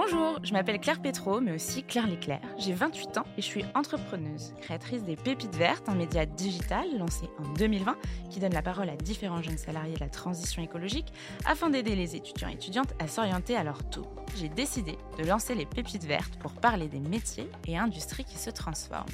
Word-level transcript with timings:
Bonjour, 0.00 0.38
je 0.44 0.52
m'appelle 0.52 0.78
Claire 0.78 1.02
Pétro, 1.02 1.40
mais 1.40 1.50
aussi 1.50 1.82
Claire 1.82 2.06
Léclair. 2.06 2.38
J'ai 2.56 2.72
28 2.72 3.18
ans 3.18 3.24
et 3.36 3.42
je 3.42 3.46
suis 3.46 3.64
entrepreneuse, 3.74 4.54
créatrice 4.60 5.02
des 5.02 5.16
Pépites 5.16 5.56
Vertes, 5.56 5.88
un 5.88 5.96
média 5.96 6.24
digital 6.24 6.86
lancé 6.96 7.28
en 7.40 7.52
2020 7.54 7.96
qui 8.30 8.38
donne 8.38 8.54
la 8.54 8.62
parole 8.62 8.88
à 8.90 8.94
différents 8.94 9.42
jeunes 9.42 9.58
salariés 9.58 9.96
de 9.96 10.00
la 10.00 10.08
transition 10.08 10.62
écologique 10.62 11.12
afin 11.44 11.68
d'aider 11.68 11.96
les 11.96 12.14
étudiants 12.14 12.48
et 12.48 12.52
étudiantes 12.52 12.94
à 13.00 13.08
s'orienter 13.08 13.56
à 13.56 13.64
leur 13.64 13.90
tour. 13.90 14.06
J'ai 14.36 14.48
décidé 14.48 14.96
de 15.18 15.24
lancer 15.24 15.56
les 15.56 15.66
Pépites 15.66 16.04
Vertes 16.04 16.38
pour 16.38 16.52
parler 16.52 16.86
des 16.86 17.00
métiers 17.00 17.50
et 17.66 17.76
industries 17.76 18.24
qui 18.24 18.38
se 18.38 18.50
transforment. 18.50 19.10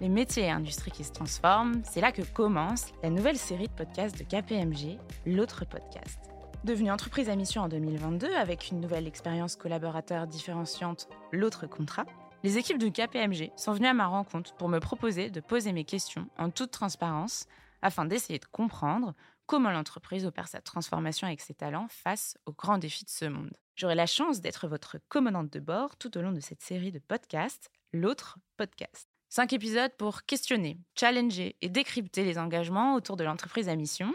Les 0.00 0.08
métiers 0.08 0.44
et 0.44 0.50
industries 0.50 0.90
qui 0.90 1.04
se 1.04 1.12
transforment, 1.12 1.82
c'est 1.84 2.00
là 2.00 2.12
que 2.12 2.22
commence 2.22 2.92
la 3.02 3.10
nouvelle 3.10 3.36
série 3.36 3.68
de 3.68 3.72
podcasts 3.72 4.18
de 4.18 4.24
KPMG, 4.24 4.98
l'autre 5.26 5.66
podcast. 5.66 6.33
Devenue 6.64 6.90
entreprise 6.90 7.28
à 7.28 7.36
mission 7.36 7.60
en 7.60 7.68
2022 7.68 8.34
avec 8.36 8.70
une 8.70 8.80
nouvelle 8.80 9.06
expérience 9.06 9.54
collaborateur 9.54 10.26
différenciante, 10.26 11.08
l'autre 11.30 11.66
contrat, 11.66 12.06
les 12.42 12.56
équipes 12.56 12.78
de 12.78 12.88
KPMG 12.88 13.52
sont 13.54 13.72
venues 13.72 13.88
à 13.88 13.92
ma 13.92 14.06
rencontre 14.06 14.54
pour 14.54 14.70
me 14.70 14.78
proposer 14.78 15.28
de 15.28 15.40
poser 15.40 15.74
mes 15.74 15.84
questions 15.84 16.26
en 16.38 16.48
toute 16.48 16.70
transparence 16.70 17.44
afin 17.82 18.06
d'essayer 18.06 18.38
de 18.38 18.46
comprendre 18.46 19.12
comment 19.44 19.72
l'entreprise 19.72 20.24
opère 20.24 20.48
sa 20.48 20.62
transformation 20.62 21.26
avec 21.26 21.42
ses 21.42 21.52
talents 21.52 21.88
face 21.90 22.38
aux 22.46 22.54
grands 22.54 22.78
défis 22.78 23.04
de 23.04 23.10
ce 23.10 23.26
monde. 23.26 23.52
J'aurai 23.76 23.94
la 23.94 24.06
chance 24.06 24.40
d'être 24.40 24.66
votre 24.66 24.96
commandante 25.10 25.52
de 25.52 25.60
bord 25.60 25.98
tout 25.98 26.16
au 26.16 26.22
long 26.22 26.32
de 26.32 26.40
cette 26.40 26.62
série 26.62 26.92
de 26.92 26.98
podcasts, 26.98 27.70
l'autre 27.92 28.38
podcast. 28.56 29.13
Cinq 29.36 29.52
épisodes 29.52 29.90
pour 29.98 30.22
questionner, 30.26 30.78
challenger 30.94 31.56
et 31.60 31.68
décrypter 31.68 32.22
les 32.22 32.38
engagements 32.38 32.94
autour 32.94 33.16
de 33.16 33.24
l'entreprise 33.24 33.68
à 33.68 33.74
mission, 33.74 34.14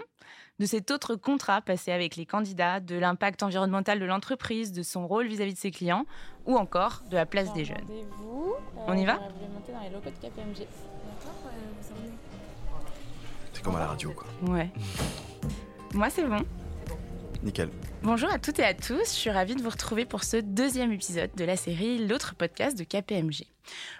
de 0.59 0.65
cet 0.65 0.91
autre 0.91 1.17
contrat 1.17 1.61
passé 1.61 1.91
avec 1.91 2.15
les 2.15 2.25
candidats, 2.25 2.79
de 2.79 2.95
l'impact 2.95 3.43
environnemental 3.43 3.99
de 3.99 4.05
l'entreprise, 4.05 4.71
de 4.71 4.81
son 4.81 5.05
rôle 5.05 5.27
vis-à-vis 5.27 5.55
de 5.55 5.59
ses 5.59 5.71
clients, 5.71 6.05
ou 6.45 6.55
encore 6.55 7.03
de 7.11 7.17
la 7.17 7.25
place 7.25 7.51
des 7.51 7.65
jeunes. 7.65 7.85
On 8.87 8.93
y 8.93 9.03
va 9.03 9.19
C'est 13.51 13.61
comme 13.61 13.75
à 13.75 13.79
la 13.79 13.87
radio, 13.87 14.13
quoi. 14.13 14.27
Ouais. 14.49 14.71
Moi, 15.93 16.09
c'est 16.09 16.23
bon. 16.23 16.45
Nickel. 17.43 17.69
Bonjour 18.03 18.29
à 18.29 18.39
toutes 18.39 18.59
et 18.59 18.65
à 18.65 18.73
tous, 18.73 19.05
je 19.05 19.19
suis 19.19 19.29
ravie 19.29 19.55
de 19.55 19.61
vous 19.61 19.69
retrouver 19.69 20.05
pour 20.05 20.23
ce 20.23 20.37
deuxième 20.37 20.91
épisode 20.91 21.31
de 21.35 21.45
la 21.45 21.55
série 21.55 22.05
L'autre 22.05 22.35
podcast 22.35 22.77
de 22.77 22.83
KPMG. 22.83 23.45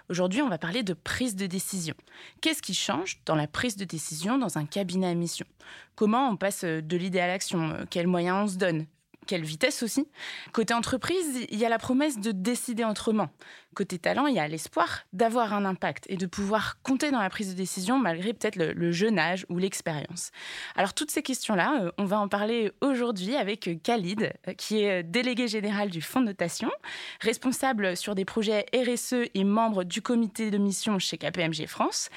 Aujourd'hui, 0.08 0.42
on 0.42 0.48
va 0.48 0.58
parler 0.58 0.82
de 0.82 0.92
prise 0.92 1.36
de 1.36 1.46
décision. 1.46 1.94
Qu'est-ce 2.40 2.62
qui 2.62 2.74
change 2.74 3.20
dans 3.24 3.34
la 3.34 3.46
prise 3.46 3.76
de 3.76 3.84
décision 3.84 4.36
dans 4.36 4.58
un 4.58 4.66
cabinet 4.66 5.08
à 5.08 5.14
mission? 5.14 5.46
Comment 5.94 6.28
on 6.28 6.36
passe 6.36 6.64
de 6.64 6.96
l'idée 6.96 7.20
à 7.20 7.28
l'action? 7.28 7.86
Quels 7.88 8.06
moyens 8.06 8.44
on 8.44 8.48
se 8.52 8.58
donne? 8.58 8.86
Quelle 9.30 9.44
vitesse 9.44 9.84
aussi. 9.84 10.08
Côté 10.52 10.74
entreprise, 10.74 11.46
il 11.50 11.56
y 11.56 11.64
a 11.64 11.68
la 11.68 11.78
promesse 11.78 12.18
de 12.18 12.32
décider 12.32 12.84
autrement. 12.84 13.28
Côté 13.76 13.96
talent, 13.96 14.26
il 14.26 14.34
y 14.34 14.40
a 14.40 14.48
l'espoir 14.48 15.04
d'avoir 15.12 15.54
un 15.54 15.64
impact 15.64 16.04
et 16.08 16.16
de 16.16 16.26
pouvoir 16.26 16.82
compter 16.82 17.12
dans 17.12 17.20
la 17.20 17.30
prise 17.30 17.50
de 17.50 17.54
décision 17.54 17.96
malgré 17.96 18.32
peut-être 18.32 18.56
le, 18.56 18.90
jeune 18.90 19.20
âge 19.20 19.46
ou 19.48 19.58
l'expérience. 19.58 20.32
Alors 20.74 20.94
toutes 20.94 21.12
ces 21.12 21.22
questions-là, 21.22 21.80
euh, 21.80 21.92
on 21.96 22.06
va 22.06 22.18
en 22.18 22.26
parler 22.26 22.72
aujourd'hui 22.80 23.36
avec 23.36 23.70
Khalid, 23.84 24.32
euh, 24.48 24.54
qui 24.54 24.82
est 24.82 25.04
délégué 25.04 25.46
général 25.46 25.90
du 25.90 26.02
fonds 26.02 26.22
de 26.22 26.26
notation, 26.26 26.72
responsable 27.20 27.96
sur 27.96 28.16
des 28.16 28.24
projets 28.24 28.66
RSE 28.74 29.30
et 29.32 29.44
membre 29.44 29.84
du 29.84 30.02
comité 30.02 30.50
de 30.50 30.58
mission 30.58 30.98
chez 30.98 31.18
KPMG 31.18 31.68
France. 31.68 32.10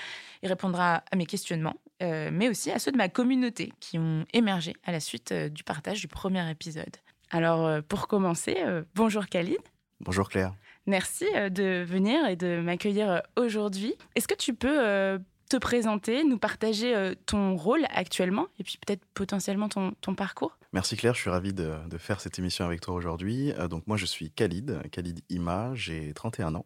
Il 0.44 0.50
répondra 0.50 1.04
à 1.10 1.16
mes 1.16 1.26
questionnements, 1.26 1.78
euh, 2.02 2.30
mais 2.32 2.50
aussi 2.50 2.70
à 2.70 2.78
ceux 2.78 2.92
de 2.92 2.98
ma 2.98 3.08
communauté 3.08 3.72
qui 3.80 3.98
ont 3.98 4.26
émergé 4.34 4.74
à 4.84 4.92
la 4.92 5.00
suite 5.00 5.32
euh, 5.32 5.48
du 5.48 5.64
partage 5.64 6.02
du 6.02 6.10
premier 6.10 6.50
épisode. 6.52 6.98
Alors, 7.34 7.66
euh, 7.66 7.82
pour 7.82 8.08
commencer, 8.08 8.56
bonjour 8.96 9.28
Khalid. 9.28 9.58
Bonjour 10.00 10.30
Claire. 10.30 10.54
Merci 10.86 11.26
de 11.52 11.84
venir 11.84 12.26
et 12.28 12.36
de 12.36 12.62
m'accueillir 12.62 13.22
aujourd'hui. 13.38 13.96
Est-ce 14.16 14.28
que 14.28 14.36
tu 14.36 14.54
peux 14.54 15.18
te 15.50 15.58
présenter, 15.58 16.24
nous 16.24 16.38
partager 16.38 17.14
ton 17.26 17.56
rôle 17.56 17.86
actuellement 17.90 18.48
et 18.60 18.64
puis 18.64 18.78
peut-être 18.86 19.04
potentiellement 19.14 19.70
ton, 19.70 20.16
parcours? 20.16 20.58
Merci 20.74 20.98
Claire, 20.98 21.14
je 21.14 21.22
suis 21.22 21.30
ravi 21.30 21.54
de, 21.54 21.74
de 21.90 21.98
faire 21.98 22.20
cette 22.20 22.38
émission 22.38 22.66
avec 22.66 22.82
toi 22.82 22.96
aujourd'hui. 22.96 23.54
donc 23.70 23.88
moi 23.88 23.96
je 23.96 24.06
suis 24.06 24.30
Khalid, 24.30 24.82
Khalid 24.92 25.22
Ima, 25.30 25.72
j'ai 25.74 26.14
31 26.14 26.56
ans. 26.56 26.66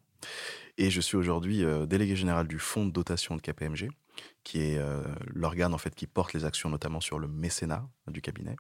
Et 0.78 0.90
je 0.90 1.02
suis 1.02 1.18
aujourd'hui 1.18 1.64
euh, 1.64 1.86
délégué 1.86 2.16
général 2.16 2.48
du 2.48 2.60
fonds 2.60 2.86
de 2.86 2.92
dotation 2.92 3.36
de 3.36 3.42
KPMG, 3.42 3.90
qui 4.44 4.62
est 4.62 4.78
euh, 4.78 5.04
l'organe 5.28 5.74
en 5.74 5.78
fait 5.78 5.94
qui 5.94 6.08
porte 6.08 6.34
les 6.34 6.46
actions 6.46 6.70
notamment 6.70 7.02
sur 7.02 7.20
le 7.20 7.28
mécénat 7.28 7.88
du 8.08 8.22
cabinet. 8.22 8.56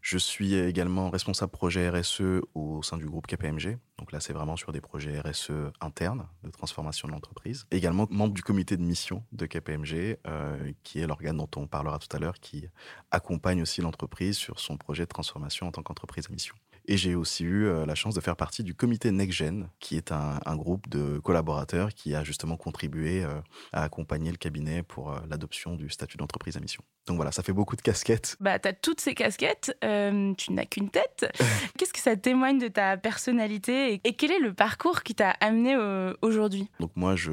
Je 0.00 0.18
suis 0.18 0.54
également 0.54 1.10
responsable 1.10 1.52
projet 1.52 1.88
RSE 1.88 2.40
au 2.54 2.82
sein 2.82 2.96
du 2.96 3.06
groupe 3.06 3.26
KPMG. 3.26 3.78
Donc 3.98 4.10
là, 4.10 4.18
c'est 4.18 4.32
vraiment 4.32 4.56
sur 4.56 4.72
des 4.72 4.80
projets 4.80 5.20
RSE 5.20 5.52
internes 5.80 6.26
de 6.42 6.50
transformation 6.50 7.06
de 7.06 7.12
l'entreprise. 7.12 7.66
Également 7.70 8.08
membre 8.10 8.34
du 8.34 8.42
comité 8.42 8.76
de 8.76 8.82
mission 8.82 9.22
de 9.30 9.46
KPMG, 9.46 10.18
euh, 10.26 10.72
qui 10.82 10.98
est 10.98 11.06
l'organe 11.06 11.36
dont 11.36 11.50
on 11.54 11.68
parlera 11.68 12.00
tout 12.00 12.14
à 12.16 12.18
l'heure, 12.18 12.40
qui 12.40 12.66
accompagne 13.12 13.62
aussi 13.62 13.80
l'entreprise 13.80 14.36
sur 14.36 14.58
son 14.58 14.76
projet 14.76 15.04
de 15.04 15.08
transformation 15.08 15.68
en 15.68 15.70
tant 15.70 15.84
qu'entreprise 15.84 16.26
à 16.28 16.32
mission. 16.32 16.56
Et 16.86 16.96
j'ai 16.96 17.14
aussi 17.14 17.44
eu 17.44 17.66
euh, 17.66 17.86
la 17.86 17.94
chance 17.94 18.14
de 18.14 18.20
faire 18.20 18.36
partie 18.36 18.64
du 18.64 18.74
comité 18.74 19.10
NextGen, 19.10 19.68
qui 19.78 19.96
est 19.96 20.10
un, 20.12 20.56
groupe 20.56 20.88
de 20.88 21.18
collaborateurs 21.18 21.94
qui 21.94 22.14
a 22.14 22.24
justement 22.24 22.56
contribué 22.56 23.24
euh, 23.24 23.40
à 23.72 23.82
accompagner 23.82 24.30
le 24.30 24.36
cabinet 24.36 24.82
pour 24.82 25.12
euh, 25.12 25.18
l'adoption 25.30 25.76
du 25.76 25.88
statut 25.88 26.16
d'entreprise 26.18 26.56
à 26.56 26.60
mission. 26.60 26.82
Donc 27.06 27.16
voilà, 27.16 27.32
ça 27.32 27.42
fait 27.42 27.52
beaucoup 27.52 27.74
de 27.74 27.82
casquettes. 27.82 28.36
Bah, 28.38 28.58
tu 28.58 28.68
as 28.68 28.72
toutes 28.72 29.00
ces 29.00 29.14
casquettes, 29.14 29.76
tu 29.80 30.52
n'as 30.52 30.66
qu'une 30.66 30.90
tête. 30.90 31.26
Qu'est-ce 31.78 31.92
que 31.92 31.98
ça 31.98 32.16
témoigne 32.16 32.58
de 32.58 32.68
ta 32.68 32.96
personnalité 32.96 34.00
et, 34.04 34.12
quel 34.14 34.30
est 34.30 34.38
le 34.38 34.52
parcours 34.52 35.02
qui 35.02 35.14
t'a 35.14 35.30
amené 35.40 35.76
aujourd'hui? 36.20 36.68
Donc 36.78 36.92
moi, 36.94 37.16
je, 37.16 37.32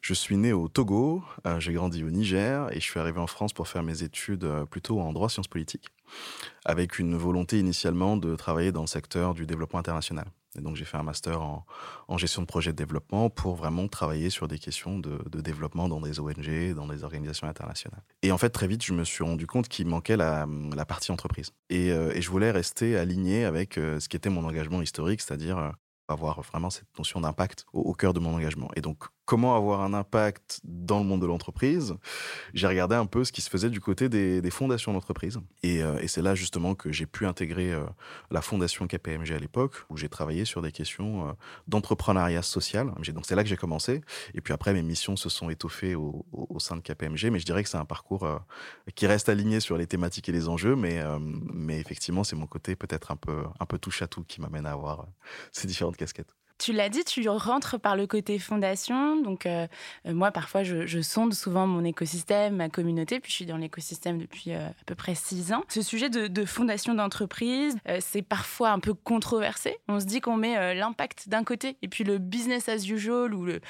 je 0.00 0.14
suis 0.14 0.36
né 0.36 0.52
au 0.52 0.68
Togo, 0.68 1.22
j'ai 1.58 1.72
grandi 1.74 2.02
au 2.02 2.10
Niger 2.10 2.70
et 2.72 2.80
je 2.80 2.84
suis 2.84 2.98
arrivé 2.98 3.18
en 3.18 3.26
France 3.26 3.52
pour 3.52 3.68
faire 3.68 3.82
mes 3.82 4.02
études 4.02 4.48
plutôt 4.70 5.00
en 5.00 5.12
droit 5.12 5.28
sciences 5.28 5.48
politiques 5.48 5.90
avec 6.64 6.98
une 6.98 7.16
volonté 7.16 7.58
initialement 7.58 8.16
de 8.16 8.36
travailler 8.36 8.72
dans 8.72 8.82
le 8.82 8.86
secteur 8.86 9.34
du 9.34 9.46
développement 9.46 9.78
international. 9.78 10.26
Et 10.56 10.60
donc 10.60 10.76
j'ai 10.76 10.84
fait 10.84 10.96
un 10.96 11.02
master 11.02 11.40
en, 11.40 12.18
gestion 12.18 12.42
de 12.42 12.46
projet 12.46 12.72
de 12.72 12.76
développement 12.76 13.30
pour 13.30 13.54
vraiment 13.54 13.86
travailler 13.86 14.30
sur 14.30 14.48
des 14.48 14.58
questions 14.58 14.98
de, 14.98 15.40
développement 15.40 15.88
dans 15.88 16.00
des 16.00 16.20
ONG, 16.20 16.74
dans 16.74 16.86
des 16.86 17.04
organisations 17.04 17.46
internationales. 17.46 18.02
Et 18.22 18.32
en 18.32 18.38
fait 18.38 18.50
très 18.50 18.66
vite 18.66 18.84
je 18.84 18.92
me 18.92 19.04
suis 19.04 19.22
rendu 19.22 19.46
compte 19.46 19.68
qu'il 19.68 19.86
manquait 19.86 20.16
la, 20.16 20.46
partie 20.86 21.12
entreprise. 21.12 21.52
Euh, 21.72 22.12
et, 22.14 22.22
je 22.22 22.30
voulais 22.30 22.50
rester 22.50 22.96
aligné 22.96 23.44
avec 23.44 23.78
euh, 23.78 24.00
ce 24.00 24.08
qui 24.08 24.16
était 24.16 24.30
mon 24.30 24.44
engagement 24.44 24.80
historique, 24.80 25.20
c'est-à-dire 25.20 25.58
euh, 25.58 25.70
avoir 26.08 26.40
vraiment 26.40 26.70
cette 26.70 26.88
notion 26.98 27.20
d'impact 27.20 27.66
au, 27.72 27.92
cœur 27.92 28.14
de 28.14 28.20
mon 28.20 28.34
engagement. 28.34 28.70
Et 28.74 28.80
donc, 28.80 29.04
comment 29.28 29.54
avoir 29.54 29.82
un 29.82 29.92
impact 29.92 30.62
dans 30.64 31.00
le 31.00 31.04
monde 31.04 31.20
de 31.20 31.26
l'entreprise 31.26 31.94
J'ai 32.54 32.66
regardé 32.66 32.94
un 32.94 33.04
peu 33.04 33.24
ce 33.24 33.30
qui 33.30 33.42
se 33.42 33.50
faisait 33.50 33.68
du 33.68 33.78
côté 33.78 34.08
des, 34.08 34.50
fondations 34.50 34.94
d'entreprise. 34.94 35.38
Euh, 35.66 35.98
et, 35.98 36.08
c'est 36.08 36.22
là 36.22 36.34
justement 36.34 36.74
que 36.74 36.90
j'ai 36.92 37.04
pu 37.04 37.26
intégrer 37.26 37.74
euh, 37.74 37.84
la 38.30 38.40
fondation 38.40 38.86
KPMG 38.86 39.32
à 39.32 39.38
l'époque, 39.38 39.84
où 39.90 39.98
j'ai 39.98 40.08
travaillé 40.08 40.46
sur 40.46 40.62
des 40.62 40.72
questions 40.72 41.28
euh, 41.28 41.32
d'entrepreneuriat 41.66 42.40
social. 42.40 42.90
Donc 43.12 43.26
c'est 43.26 43.34
là 43.36 43.42
que 43.42 43.50
j'ai 43.50 43.58
commencé. 43.58 44.00
Et 44.32 44.40
puis 44.40 44.54
après, 44.54 44.72
mes 44.72 44.82
missions 44.82 45.16
se 45.16 45.28
sont 45.28 45.50
étoffées 45.50 45.94
au, 45.94 46.24
sein 46.58 46.76
de 46.76 46.80
KPMG. 46.80 47.30
Mais 47.30 47.38
je 47.38 47.44
dirais 47.44 47.62
que 47.62 47.68
c'est 47.68 47.76
un 47.76 47.84
parcours 47.84 48.26
qui 48.94 49.06
reste 49.06 49.28
aligné 49.28 49.60
sur 49.60 49.76
les 49.76 49.86
thématiques 49.86 50.30
et 50.30 50.32
les 50.32 50.48
enjeux. 50.48 50.74
Mais, 50.74 51.02
mais 51.52 51.78
effectivement, 51.78 52.24
c'est 52.24 52.36
mon 52.36 52.46
côté 52.46 52.76
peut-être 52.76 53.10
un 53.10 53.16
peu, 53.16 53.44
un 53.60 53.66
peu 53.66 53.78
touche 53.78 54.00
à 54.00 54.06
tout 54.06 54.24
qui 54.24 54.40
m'amène 54.40 54.64
à 54.64 54.72
avoir 54.72 55.06
ces 55.52 55.68
différentes 55.68 55.98
casquette. 55.98 56.37
Tu 56.58 56.72
l'as 56.72 56.88
dit, 56.88 57.04
tu 57.04 57.26
rentres 57.28 57.78
par 57.78 57.94
le 57.94 58.08
côté 58.08 58.38
fondation. 58.40 59.20
Donc, 59.22 59.46
euh, 59.46 59.68
euh, 60.06 60.12
moi, 60.12 60.32
parfois, 60.32 60.64
je, 60.64 61.00
sonde 61.00 61.32
souvent 61.32 61.68
mon 61.68 61.84
écosystème, 61.84 62.56
ma 62.56 62.68
communauté. 62.68 63.20
Puis, 63.20 63.30
je 63.30 63.36
suis 63.36 63.46
dans 63.46 63.56
l'écosystème 63.56 64.18
depuis 64.18 64.52
euh, 64.52 64.66
à 64.66 64.84
peu 64.84 64.96
près 64.96 65.14
six 65.14 65.52
ans. 65.52 65.62
Ce 65.68 65.82
sujet 65.82 66.10
de, 66.10 66.44
fondation 66.44 66.94
d'entreprise, 66.94 67.76
c'est 68.00 68.22
parfois 68.22 68.70
un 68.70 68.80
peu 68.80 68.94
controversé. 68.94 69.76
On 69.88 70.00
se 70.00 70.06
dit 70.06 70.20
qu'on 70.20 70.36
met 70.36 70.74
l'impact 70.74 71.28
d'un 71.28 71.44
côté 71.44 71.76
et 71.82 71.88
puis 71.88 72.04
le 72.04 72.18
business 72.18 72.68
as 72.68 72.88
usual 72.88 73.34
ou 73.34 73.44
le, 73.44 73.60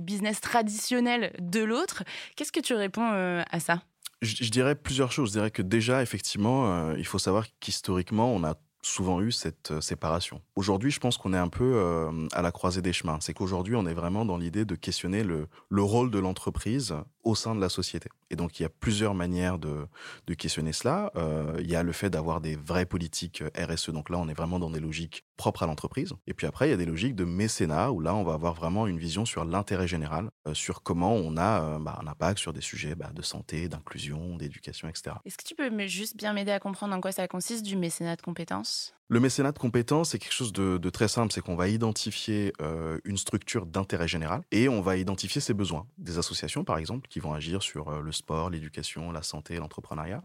business 0.00 0.40
traditionnel 0.40 1.32
de 1.38 1.60
l'autre. 1.60 2.02
Qu'est-ce 2.34 2.50
que 2.50 2.60
tu 2.60 2.74
réponds 2.74 3.08
à 3.48 3.60
ça? 3.60 3.82
Je, 4.22 4.50
dirais 4.50 4.74
plusieurs 4.74 5.12
choses. 5.12 5.28
Je 5.28 5.34
dirais 5.34 5.50
que 5.50 5.62
déjà, 5.62 6.02
effectivement, 6.02 6.92
il 6.94 7.06
faut 7.06 7.18
savoir 7.18 7.46
qu'historiquement, 7.60 8.32
on 8.34 8.42
a 8.42 8.54
souvent 8.84 9.20
eu 9.20 9.32
cette 9.32 9.70
euh, 9.70 9.80
séparation. 9.80 10.40
Aujourd'hui, 10.56 10.90
je 10.90 11.00
pense 11.00 11.16
qu'on 11.16 11.32
est 11.32 11.38
un 11.38 11.48
peu 11.48 11.74
euh, 11.76 12.28
à 12.32 12.42
la 12.42 12.52
croisée 12.52 12.82
des 12.82 12.92
chemins. 12.92 13.18
C'est 13.20 13.34
qu'aujourd'hui, 13.34 13.76
on 13.76 13.86
est 13.86 13.94
vraiment 13.94 14.24
dans 14.24 14.36
l'idée 14.36 14.64
de 14.64 14.74
questionner 14.74 15.24
le, 15.24 15.48
le 15.68 15.82
rôle 15.82 16.10
de 16.10 16.18
l'entreprise 16.18 16.94
au 17.22 17.34
sein 17.34 17.54
de 17.54 17.60
la 17.60 17.68
société. 17.68 18.10
Et 18.30 18.36
donc, 18.36 18.58
il 18.58 18.64
y 18.64 18.66
a 18.66 18.68
plusieurs 18.68 19.14
manières 19.14 19.58
de, 19.58 19.86
de 20.26 20.34
questionner 20.34 20.72
cela. 20.72 21.10
Euh, 21.16 21.56
il 21.60 21.70
y 21.70 21.76
a 21.76 21.82
le 21.82 21.92
fait 21.92 22.10
d'avoir 22.10 22.40
des 22.40 22.56
vraies 22.56 22.84
politiques 22.84 23.42
RSE. 23.56 23.90
Donc 23.90 24.10
là, 24.10 24.18
on 24.18 24.28
est 24.28 24.34
vraiment 24.34 24.58
dans 24.58 24.70
des 24.70 24.80
logiques 24.80 25.24
propres 25.36 25.62
à 25.62 25.66
l'entreprise. 25.66 26.12
Et 26.26 26.34
puis 26.34 26.46
après, 26.46 26.68
il 26.68 26.70
y 26.70 26.74
a 26.74 26.76
des 26.76 26.84
logiques 26.84 27.14
de 27.14 27.24
mécénat 27.24 27.90
où 27.92 28.00
là, 28.00 28.14
on 28.14 28.24
va 28.24 28.34
avoir 28.34 28.54
vraiment 28.54 28.86
une 28.86 28.98
vision 28.98 29.24
sur 29.24 29.44
l'intérêt 29.44 29.88
général, 29.88 30.30
sur 30.52 30.82
comment 30.82 31.14
on 31.14 31.36
a 31.36 31.78
bah, 31.78 31.98
un 32.00 32.06
impact 32.06 32.38
sur 32.38 32.52
des 32.52 32.60
sujets 32.60 32.94
bah, 32.94 33.10
de 33.12 33.22
santé, 33.22 33.68
d'inclusion, 33.68 34.36
d'éducation, 34.36 34.88
etc. 34.88 35.16
Est-ce 35.24 35.38
que 35.38 35.44
tu 35.44 35.54
peux 35.54 35.70
juste 35.86 36.16
bien 36.16 36.32
m'aider 36.32 36.52
à 36.52 36.60
comprendre 36.60 36.94
en 36.94 37.00
quoi 37.00 37.12
ça 37.12 37.26
consiste 37.26 37.64
du 37.64 37.76
mécénat 37.76 38.16
de 38.16 38.22
compétences? 38.22 38.73
Le 39.08 39.20
mécénat 39.20 39.52
de 39.52 39.58
compétences, 39.58 40.10
c'est 40.10 40.18
quelque 40.18 40.32
chose 40.32 40.52
de, 40.52 40.90
très 40.90 41.08
simple, 41.08 41.30
c'est 41.32 41.42
qu'on 41.42 41.56
va 41.56 41.68
identifier 41.68 42.54
euh, 42.62 42.98
une 43.04 43.18
structure 43.18 43.66
d'intérêt 43.66 44.08
général 44.08 44.42
et 44.50 44.66
on 44.68 44.80
va 44.80 44.96
identifier 44.96 45.42
ses 45.42 45.52
besoins. 45.52 45.86
Des 45.98 46.16
associations, 46.16 46.64
par 46.64 46.78
exemple, 46.78 47.06
qui 47.08 47.20
vont 47.20 47.34
agir 47.34 47.62
sur 47.62 47.88
euh, 47.88 48.00
le 48.00 48.12
sport, 48.12 48.48
l'éducation, 48.48 49.12
la 49.12 49.22
santé, 49.22 49.56
l'entrepreneuriat. 49.56 50.22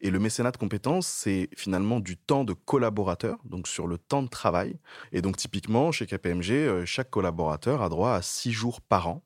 Et 0.00 0.10
le 0.10 0.20
mécénat 0.20 0.52
de 0.52 0.56
compétences, 0.58 1.08
c'est 1.08 1.48
finalement 1.56 1.98
du 1.98 2.16
temps 2.16 2.44
de 2.44 2.52
collaborateur, 2.52 3.38
donc 3.44 3.66
sur 3.66 3.88
le 3.88 3.98
temps 3.98 4.22
de 4.22 4.28
travail. 4.28 4.76
Et 5.10 5.22
donc 5.22 5.36
typiquement, 5.36 5.90
chez 5.90 6.06
KPMG, 6.06 6.52
euh, 6.52 6.86
chaque 6.86 7.10
collaborateur 7.10 7.82
a 7.82 7.88
droit 7.88 8.12
à 8.12 8.22
six 8.22 8.52
jours 8.52 8.80
par 8.80 9.08
an 9.08 9.22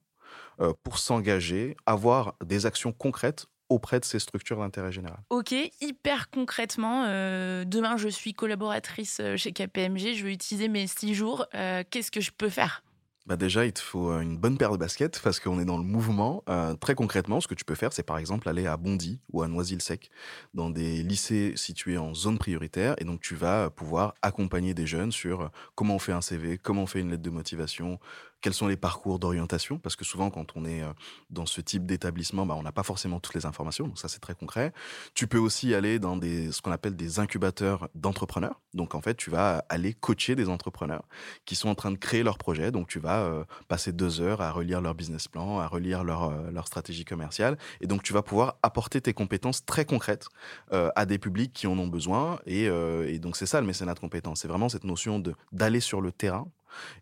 pour 0.85 0.99
s'engager, 0.99 1.77
avoir 1.85 2.37
des 2.45 2.65
actions 2.65 2.93
concrètes 2.93 3.49
auprès 3.69 4.01
de 4.01 4.05
ces 4.05 4.19
structures 4.19 4.59
d'intérêt 4.59 4.93
général. 4.93 5.19
Ok, 5.31 5.55
hyper 5.81 6.31
concrètement, 6.31 7.05
euh, 7.07 7.65
demain 7.65 7.97
je 7.97 8.09
suis 8.09 8.35
collaboratrice 8.35 9.19
euh, 9.21 9.37
chez 9.37 9.53
KPMG, 9.53 10.15
je 10.15 10.25
veux 10.25 10.31
utiliser 10.31 10.69
mes 10.69 10.87
six 10.87 11.15
jours, 11.15 11.47
euh, 11.55 11.83
qu'est-ce 11.89 12.11
que 12.11 12.21
je 12.21 12.31
peux 12.31 12.49
faire? 12.49 12.83
Bah 13.27 13.37
déjà, 13.37 13.65
il 13.65 13.73
te 13.73 13.81
faut 13.81 14.13
une 14.21 14.37
bonne 14.37 14.59
paire 14.59 14.71
de 14.71 14.77
baskets 14.77 15.19
parce 15.25 15.41
qu'on 15.41 15.59
est 15.59 15.65
dans 15.65 15.79
le 15.79 15.83
mouvement. 15.83 16.45
très 16.79 16.95
concrètement, 16.95 17.41
ce 17.41 17.49
que 17.49 17.55
tu 17.55 17.65
peux 17.65 17.75
faire, 17.75 17.91
c'est 17.95 18.03
par 18.03 18.19
exemple 18.19 18.51
aller 18.51 18.67
à 18.67 18.77
Bondy 18.77 19.19
ou 19.33 19.41
à 19.41 19.49
Noisy-le-Sec, 19.49 20.11
dans 20.53 20.69
des 20.69 21.03
lycées 21.03 21.55
situés 21.57 21.97
en 21.97 22.13
zone 22.13 22.37
prioritaire. 22.37 22.95
Et 22.99 23.05
donc, 23.05 23.23
tu 23.23 23.35
vas 23.35 23.71
pouvoir 23.71 24.13
accompagner 24.21 24.75
des 24.75 24.87
jeunes 24.87 25.11
sur 25.11 25.51
comment 25.75 25.95
on 25.95 25.99
fait 25.99 26.13
un 26.13 26.21
CV, 26.21 26.59
comment 26.59 26.83
on 26.83 26.87
fait 26.87 27.01
une 27.01 27.13
lettre 27.13 27.23
de 27.23 27.31
motivation, 27.31 27.99
quels 28.45 28.53
sont 28.53 28.67
les 28.67 28.77
parcours 28.77 29.19
d'orientation, 29.19 29.79
parce 29.79 29.97
que 29.97 30.05
souvent 30.05 30.29
quand 30.29 30.55
on 30.55 30.67
est 30.67 30.83
euh, 30.83 30.93
dans 31.31 31.47
ce 31.47 31.63
type 31.63 31.87
d'établissement, 31.87 32.45
bah, 32.45 32.55
on 32.59 32.63
n'a 32.63 32.73
pas 32.73 32.83
forcément 32.83 33.19
toutes 33.19 33.33
les 33.33 33.47
informations, 33.47 33.87
donc 33.87 33.99
ça 33.99 34.07
c'est 34.07 34.19
très 34.19 34.35
concret. 34.35 34.75
Tu 35.15 35.27
peux 35.27 35.39
aussi 35.39 35.75
aller 35.75 35.99
dans 35.99 36.21
ce 36.21 36.61
qu'on 36.61 36.71
appelle 36.71 36.95
des 36.95 37.21
incubateurs 37.21 37.89
d'entrepreneurs, 37.95 38.61
donc 38.75 38.95
en 38.95 39.01
fait 39.01 39.15
tu 39.15 39.31
vas 39.31 39.65
aller 39.71 39.95
coacher 39.95 40.37
des 40.37 40.51
entrepreneurs 40.51 41.05
qui 41.47 41.57
sont 41.57 41.71
en 41.71 41.75
train 41.75 41.91
de 41.91 41.97
créer 41.97 42.23
leur 42.23 42.37
projet, 42.37 42.71
donc 42.71 42.87
tu 42.87 42.99
vas 42.99 43.23
euh, 43.23 43.45
passer 43.67 43.93
deux 43.93 44.21
heures 44.21 44.43
à 44.43 44.53
relire 44.53 44.83
leur 44.83 44.95
business 44.95 45.27
plan, 45.27 45.59
à 45.59 45.67
relire 45.67 46.05
leur, 46.05 46.25
euh, 46.25 46.51
leur 46.51 46.67
stratégie 46.67 47.07
commerciale, 47.07 47.57
et 47.81 47.87
donc 47.87 48.03
tu 48.03 48.13
vas 48.13 48.23
pouvoir 48.23 48.59
apporter 48.63 49.01
tes 49.01 49.15
compétences 49.15 49.65
très 49.65 49.87
concrètes 49.87 50.29
à 50.71 51.07
des 51.07 51.19
publics 51.19 51.55
qui 51.55 51.67
en 51.67 51.79
ont 51.79 51.89
besoin, 51.89 52.39
et, 52.45 52.65
et 52.65 53.19
donc 53.19 53.37
c'est 53.37 53.47
ça 53.47 53.63
le 53.63 53.67
mécénat 53.67 53.95
de 53.95 54.01
compétences, 54.01 54.41
c'est 54.41 54.49
vraiment 54.49 54.69
cette 54.69 54.85
notion 54.85 55.23
d'aller 55.53 55.81
sur 55.81 56.03
le 56.03 56.13
terrain 56.13 56.47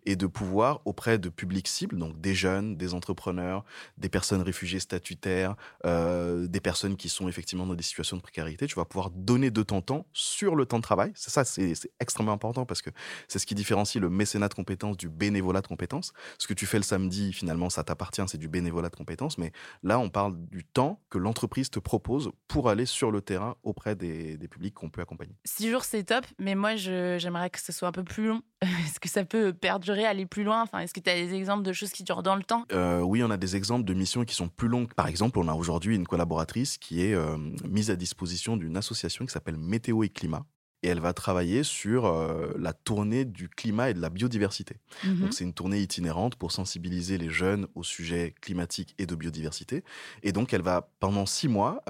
et 0.06 0.16
de 0.16 0.26
pouvoir 0.26 0.80
auprès 0.84 1.18
de 1.18 1.28
publics 1.28 1.68
cibles, 1.68 1.98
donc 1.98 2.20
des 2.20 2.34
jeunes, 2.34 2.76
des 2.76 2.94
entrepreneurs, 2.94 3.64
des 3.98 4.08
personnes 4.08 4.42
réfugiées 4.42 4.80
statutaires, 4.80 5.56
euh, 5.84 6.46
des 6.46 6.60
personnes 6.60 6.96
qui 6.96 7.08
sont 7.08 7.28
effectivement 7.28 7.66
dans 7.66 7.74
des 7.74 7.82
situations 7.82 8.16
de 8.16 8.22
précarité, 8.22 8.66
tu 8.66 8.74
vas 8.74 8.84
pouvoir 8.84 9.10
donner 9.10 9.50
de 9.50 9.62
ton 9.62 9.80
temps 9.80 10.06
sur 10.12 10.56
le 10.56 10.66
temps 10.66 10.78
de 10.78 10.82
travail. 10.82 11.12
C'est 11.14 11.30
ça, 11.30 11.44
c'est 11.44 11.74
extrêmement 12.00 12.32
important 12.32 12.66
parce 12.66 12.82
que 12.82 12.90
c'est 13.28 13.38
ce 13.38 13.46
qui 13.46 13.54
différencie 13.54 14.00
le 14.00 14.10
mécénat 14.10 14.48
de 14.48 14.54
compétences 14.54 14.96
du 14.96 15.08
bénévolat 15.08 15.60
de 15.60 15.66
compétences. 15.66 16.12
Ce 16.38 16.46
que 16.46 16.54
tu 16.54 16.66
fais 16.66 16.78
le 16.78 16.82
samedi, 16.82 17.32
finalement, 17.32 17.70
ça 17.70 17.84
t'appartient, 17.84 18.22
c'est 18.26 18.38
du 18.38 18.48
bénévolat 18.48 18.88
de 18.88 18.96
compétences, 18.96 19.38
mais 19.38 19.52
là, 19.82 19.98
on 19.98 20.10
parle 20.10 20.36
du 20.50 20.64
temps 20.64 21.00
que 21.10 21.18
l'entreprise 21.18 21.70
te 21.70 21.78
propose 21.78 22.30
pour 22.48 22.68
aller 22.68 22.86
sur 22.86 23.10
le 23.10 23.20
terrain 23.20 23.56
auprès 23.62 23.96
des, 23.96 24.36
des 24.36 24.48
publics 24.48 24.74
qu'on 24.74 24.90
peut 24.90 25.00
accompagner. 25.00 25.34
Six 25.44 25.70
jours, 25.70 25.84
c'est 25.84 26.04
top, 26.04 26.26
mais 26.38 26.54
moi, 26.54 26.76
j'aimerais 26.76 27.50
que 27.50 27.60
ce 27.60 27.72
soit 27.72 27.88
un 27.88 27.92
peu 27.92 28.04
plus 28.04 28.26
long. 28.26 28.42
Est-ce 28.62 29.00
que 29.00 29.08
ça 29.08 29.24
peut 29.24 29.52
perdurer, 29.62 30.04
aller 30.04 30.26
plus 30.26 30.44
loin 30.44 30.60
enfin, 30.60 30.80
Est-ce 30.80 30.92
que 30.92 31.00
tu 31.00 31.08
as 31.08 31.14
des 31.14 31.32
exemples 31.32 31.62
de 31.62 31.72
choses 31.72 31.90
qui 31.90 32.02
durent 32.02 32.22
dans 32.22 32.36
le 32.36 32.42
temps? 32.42 32.66
Euh, 32.72 33.00
Oui, 33.00 33.22
on 33.22 33.30
a 33.30 33.38
des 33.38 33.56
exemples 33.56 33.84
de 33.84 33.94
missions 33.94 34.24
qui 34.26 34.34
sont 34.34 34.48
plus 34.48 34.68
longues. 34.68 34.92
Par 34.92 35.06
exemple, 35.06 35.38
on 35.38 35.48
a 35.48 35.54
aujourd'hui 35.54 35.96
une 35.96 36.06
collaboratrice 36.06 36.76
qui 36.76 37.02
est 37.02 37.14
euh, 37.14 37.38
mise 37.66 37.90
à 37.90 37.96
disposition 37.96 38.58
d'une 38.58 38.76
association 38.76 39.24
qui 39.24 39.32
s'appelle 39.32 39.56
Météo 39.56 40.02
et 40.02 40.10
Climat. 40.10 40.44
Et 40.84 40.88
elle 40.88 40.98
va 40.98 41.12
travailler 41.12 41.62
sur 41.62 42.06
euh, 42.06 42.52
la 42.58 42.72
tournée 42.72 43.24
du 43.24 43.48
climat 43.48 43.90
et 43.90 43.94
de 43.94 44.00
la 44.00 44.10
biodiversité. 44.10 44.78
Mhm. 45.04 45.20
Donc 45.20 45.32
c'est 45.32 45.44
une 45.44 45.52
tournée 45.52 45.78
itinérante 45.78 46.34
pour 46.34 46.50
sensibiliser 46.50 47.18
les 47.18 47.30
jeunes 47.30 47.68
au 47.76 47.84
sujet 47.84 48.34
climatique 48.40 48.96
et 48.98 49.06
de 49.06 49.14
biodiversité. 49.14 49.84
Et 50.24 50.32
donc 50.32 50.52
elle 50.52 50.62
va 50.62 50.90
pendant 50.98 51.24
six 51.24 51.46
mois 51.46 51.84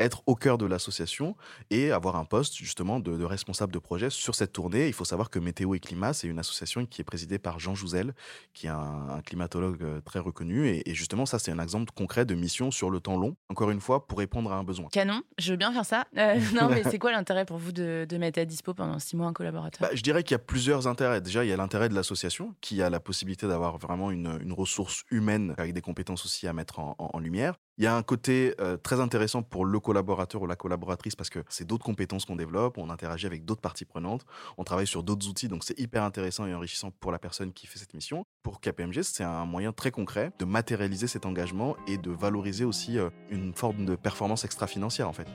être 0.00 0.22
au 0.26 0.34
cœur 0.34 0.58
de 0.58 0.66
l'association 0.66 1.36
et 1.70 1.92
avoir 1.92 2.16
un 2.16 2.24
poste 2.24 2.56
justement 2.56 2.98
de, 2.98 3.22
responsable 3.22 3.72
de 3.72 3.78
projet 3.78 4.10
sur 4.10 4.34
cette 4.34 4.52
tournée. 4.52 4.88
Il 4.88 4.92
faut 4.92 5.04
savoir 5.04 5.30
que 5.30 5.38
Météo 5.38 5.74
et 5.74 5.80
Climat, 5.80 6.14
c'est 6.14 6.26
une 6.26 6.38
association 6.38 6.86
qui 6.86 7.00
est 7.00 7.04
présidée 7.04 7.38
par 7.38 7.60
Jean 7.60 7.74
Jouzel, 7.74 8.14
qui 8.54 8.66
est 8.66 8.70
un, 8.70 9.20
climatologue 9.24 9.82
euh, 9.82 10.00
très 10.00 10.18
reconnu. 10.18 10.68
Et, 10.68 10.94
justement, 10.94 11.26
ça, 11.26 11.38
c'est 11.38 11.52
un 11.52 11.58
exemple 11.58 11.92
concret 11.94 12.24
de 12.24 12.34
mission 12.34 12.70
sur 12.70 12.90
le 12.90 13.00
temps 13.00 13.18
long, 13.18 13.36
encore 13.50 13.70
une 13.70 13.80
fois, 13.80 14.06
pour 14.06 14.18
répondre 14.18 14.50
à 14.50 14.56
un 14.56 14.64
besoin. 14.64 14.88
Canon, 14.88 15.22
je 15.38 15.52
veux 15.52 15.56
bien 15.58 15.72
faire 15.72 15.84
ça. 15.84 16.06
Euh, 16.16 16.40
non, 16.54 16.68
mais 16.70 16.82
c'est 16.84 16.98
quoi 16.98 17.12
l'intérêt 17.12 17.44
pour 17.44 17.58
vous 17.58 17.72
de, 17.72 18.06
mettre 18.18 18.40
à 18.40 18.44
dispo 18.44 18.72
pendant 18.72 18.98
six 18.98 19.16
mois 19.16 19.26
un 19.26 19.32
collaborateur? 19.32 19.86
Bah, 19.86 19.94
Je 19.94 20.02
dirais 20.02 20.22
qu'il 20.22 20.32
y 20.32 20.36
a 20.36 20.38
plusieurs 20.38 20.86
intérêts. 20.86 21.20
Déjà, 21.20 21.44
il 21.44 21.48
y 21.48 21.52
a 21.52 21.56
l'intérêt 21.56 21.90
de 21.90 21.94
l'association, 21.94 22.54
qui 22.62 22.80
a 22.80 22.88
la 22.88 23.00
possibilité 23.00 23.46
d'avoir 23.46 23.76
vraiment 23.76 24.10
une, 24.10 24.30
ressource 24.50 25.04
humaine 25.10 25.54
avec 25.58 25.74
des 25.74 25.80
compétences 25.80 26.24
aussi 26.24 26.48
à 26.48 26.52
mettre 26.52 26.80
en 26.80 27.18
lumière. 27.18 27.54
Il 27.80 27.84
y 27.84 27.86
a 27.86 27.96
un 27.96 28.02
côté 28.02 28.54
euh, 28.60 28.76
très 28.76 29.00
intéressant 29.00 29.42
pour 29.42 29.64
le 29.64 29.80
collaborateur 29.80 30.42
ou 30.42 30.46
la 30.46 30.54
collaboratrice 30.54 31.16
parce 31.16 31.30
que 31.30 31.38
c'est 31.48 31.66
d'autres 31.66 31.82
compétences 31.82 32.26
qu'on 32.26 32.36
développe, 32.36 32.76
on 32.76 32.90
interagit 32.90 33.24
avec 33.24 33.46
d'autres 33.46 33.62
parties 33.62 33.86
prenantes, 33.86 34.26
on 34.58 34.64
travaille 34.64 34.86
sur 34.86 35.02
d'autres 35.02 35.26
outils, 35.30 35.48
donc 35.48 35.64
c'est 35.64 35.80
hyper 35.80 36.02
intéressant 36.02 36.46
et 36.46 36.52
enrichissant 36.52 36.90
pour 37.00 37.10
la 37.10 37.18
personne 37.18 37.54
qui 37.54 37.66
fait 37.66 37.78
cette 37.78 37.94
mission. 37.94 38.26
Pour 38.42 38.60
KPMG, 38.60 39.00
c'est 39.00 39.24
un 39.24 39.46
moyen 39.46 39.72
très 39.72 39.92
concret 39.92 40.30
de 40.38 40.44
matérialiser 40.44 41.06
cet 41.06 41.24
engagement 41.24 41.74
et 41.86 41.96
de 41.96 42.10
valoriser 42.10 42.66
aussi 42.66 42.98
euh, 42.98 43.08
une 43.30 43.54
forme 43.54 43.86
de 43.86 43.96
performance 43.96 44.44
extra-financière 44.44 45.08
en 45.08 45.14
fait. 45.14 45.28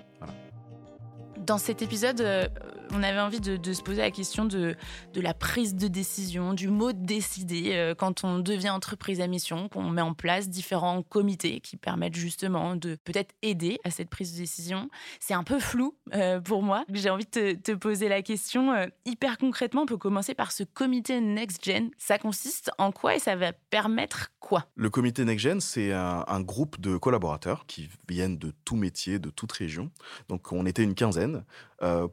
Dans 1.45 1.59
cet 1.59 1.83
épisode, 1.83 2.21
euh, 2.21 2.47
on 2.91 3.03
avait 3.03 3.19
envie 3.19 3.39
de, 3.39 3.73
se 3.73 3.83
poser 3.83 4.01
la 4.01 4.09
question 4.09 4.45
de, 4.45 4.75
la 5.13 5.33
prise 5.35 5.75
de 5.75 5.87
décision, 5.87 6.53
du 6.53 6.69
mot 6.69 6.91
décider 6.91 7.73
euh, 7.73 7.93
quand 7.93 8.23
on 8.23 8.39
devient 8.39 8.71
entreprise 8.71 9.21
à 9.21 9.27
mission, 9.27 9.69
qu'on 9.69 9.83
met 9.83 10.01
en 10.01 10.15
place 10.15 10.49
différents 10.49 11.03
comités 11.03 11.59
qui 11.59 11.77
permettent 11.77 12.15
justement 12.15 12.75
de 12.75 12.95
peut-être 13.03 13.35
aider 13.43 13.79
à 13.83 13.91
cette 13.91 14.09
prise 14.09 14.33
de 14.33 14.39
décision. 14.39 14.89
C'est 15.19 15.35
un 15.35 15.43
peu 15.43 15.59
flou 15.59 15.95
euh, 16.15 16.39
pour 16.39 16.63
moi. 16.63 16.83
J'ai 16.91 17.11
envie 17.11 17.25
de 17.25 17.53
te, 17.53 17.71
poser 17.73 18.09
la 18.09 18.23
question 18.23 18.73
hyper 19.05 19.37
concrètement. 19.37 19.83
On 19.83 19.87
peut 19.87 19.97
commencer 19.97 20.33
par 20.33 20.51
ce 20.51 20.63
comité 20.63 21.21
Next 21.21 21.63
Gen. 21.63 21.91
Ça 21.99 22.17
consiste 22.17 22.71
en 22.79 22.91
quoi 22.91 23.15
et 23.15 23.19
ça 23.19 23.35
va 23.35 23.53
permettre 23.53 24.31
quoi? 24.39 24.65
Le 24.75 24.89
comité 24.89 25.25
Next 25.25 25.43
Gen, 25.43 25.61
c'est 25.61 25.91
un 25.91 26.41
groupe 26.41 26.79
de 26.79 26.97
collaborateurs 26.97 27.65
qui 27.67 27.89
viennent 28.09 28.37
de 28.37 28.51
tout 28.63 28.77
métier, 28.77 29.19
de 29.19 29.29
toute 29.29 29.51
région. 29.51 29.91
Donc 30.29 30.51
on 30.51 30.65
était 30.65 30.83
une 30.83 30.95
quinzaine 30.95 31.34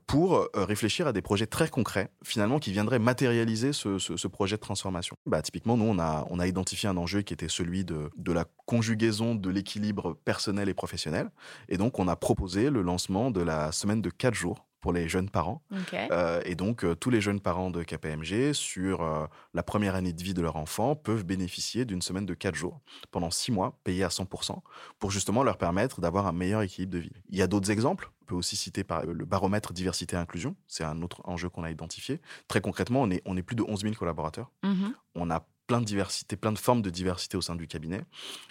pour 0.06 0.48
réfléchir 0.54 1.06
à 1.06 1.12
des 1.12 1.22
projets 1.22 1.46
très 1.46 1.68
concrets, 1.68 2.10
finalement, 2.24 2.58
qui 2.58 2.72
viendraient 2.72 2.98
matérialiser 2.98 3.72
ce, 3.72 4.26
projet 4.26 4.56
de 4.56 4.60
transformation. 4.60 5.16
Bah, 5.26 5.42
typiquement, 5.42 5.76
nous, 5.76 5.84
on 5.84 5.98
a, 5.98 6.26
on 6.30 6.38
a 6.38 6.46
identifié 6.46 6.88
un 6.88 6.96
enjeu 6.96 7.22
qui 7.22 7.32
était 7.32 7.48
celui 7.48 7.84
de, 7.84 8.10
de 8.16 8.32
la 8.32 8.44
conjugaison 8.66 9.34
de 9.34 9.50
l'équilibre 9.50 10.14
personnel 10.24 10.68
et 10.68 10.74
professionnel. 10.74 11.30
Et 11.68 11.76
donc, 11.76 11.98
on 11.98 12.08
a 12.08 12.16
proposé 12.16 12.70
le 12.70 12.82
lancement 12.82 13.30
de 13.30 13.40
la 13.40 13.72
semaine 13.72 14.02
de 14.02 14.10
quatre 14.10 14.34
jours 14.34 14.66
pour 14.82 14.92
les 14.92 15.08
jeunes 15.08 15.30
parents. 15.30 15.62
Euh, 15.94 16.42
et 16.44 16.54
donc, 16.54 16.84
euh, 16.84 16.94
tous 16.94 17.08
les 17.08 17.22
jeunes 17.22 17.40
parents 17.40 17.70
de 17.70 17.82
KPMG, 17.82 18.52
sur 18.52 19.02
euh, 19.02 19.26
la 19.54 19.62
première 19.62 19.94
année 19.94 20.12
de 20.12 20.22
vie 20.22 20.34
de 20.34 20.42
leur 20.42 20.56
enfant, 20.56 20.96
peuvent 20.96 21.24
bénéficier 21.24 21.84
d'une 21.86 22.02
semaine 22.02 22.26
de 22.26 22.34
4 22.34 22.54
jours 22.54 22.80
pendant 23.12 23.30
6 23.30 23.52
mois, 23.52 23.78
payés 23.84 24.04
à 24.04 24.08
100%, 24.08 24.58
pour 24.98 25.10
justement 25.10 25.44
leur 25.44 25.56
permettre 25.56 26.00
d'avoir 26.00 26.26
un 26.26 26.32
meilleur 26.32 26.62
équilibre 26.62 26.92
de 26.92 26.98
vie. 26.98 27.12
Il 27.30 27.38
y 27.38 27.42
a 27.42 27.46
d'autres 27.46 27.70
exemples. 27.70 28.10
Aussi 28.34 28.56
citer 28.56 28.84
par 28.84 29.04
le 29.04 29.24
baromètre 29.24 29.72
diversité 29.72 30.16
et 30.16 30.18
inclusion. 30.18 30.56
C'est 30.66 30.84
un 30.84 31.02
autre 31.02 31.20
enjeu 31.24 31.48
qu'on 31.48 31.64
a 31.64 31.70
identifié. 31.70 32.20
Très 32.48 32.60
concrètement, 32.60 33.02
on 33.02 33.10
est, 33.10 33.22
on 33.24 33.36
est 33.36 33.42
plus 33.42 33.56
de 33.56 33.62
11 33.62 33.82
000 33.82 33.94
collaborateurs. 33.94 34.50
Mmh 34.62 34.90
on 35.14 35.30
a 35.30 35.46
plein 35.66 35.80
de 35.80 35.86
diversité, 35.86 36.36
plein 36.36 36.52
de 36.52 36.58
formes 36.58 36.82
de 36.82 36.90
diversité 36.90 37.36
au 37.36 37.40
sein 37.40 37.56
du 37.56 37.66
cabinet. 37.66 38.02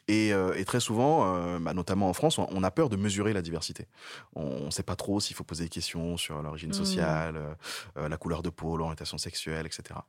Et, 0.08 0.34
euh, 0.34 0.62
très 0.64 0.80
souvent, 0.80 1.36
euh, 1.36 1.60
bah, 1.60 1.74
notamment 1.74 2.10
en 2.10 2.14
France, 2.14 2.38
on, 2.38 2.64
a 2.64 2.72
peur 2.72 2.90
de 2.90 2.96
mesurer 2.96 3.34
la 3.34 3.42
diversité. 3.42 3.88
On 4.36 4.66
ne 4.66 4.72
sait 4.72 4.84
pas 4.84 4.96
trop 4.96 5.20
s'il 5.20 5.36
faut 5.36 5.44
poser 5.44 5.66
des 5.66 5.70
questions 5.70 6.18
sur 6.18 6.42
l'origine 6.42 6.70
mmh. 6.70 6.74
sociale, 6.74 7.58
euh, 7.98 8.08
la 8.08 8.18
couleur 8.18 8.44
de 8.44 8.50
peau, 8.50 8.78
l'orientation 8.78 9.18
sexuelle, 9.18 9.66
etc. 9.66 10.00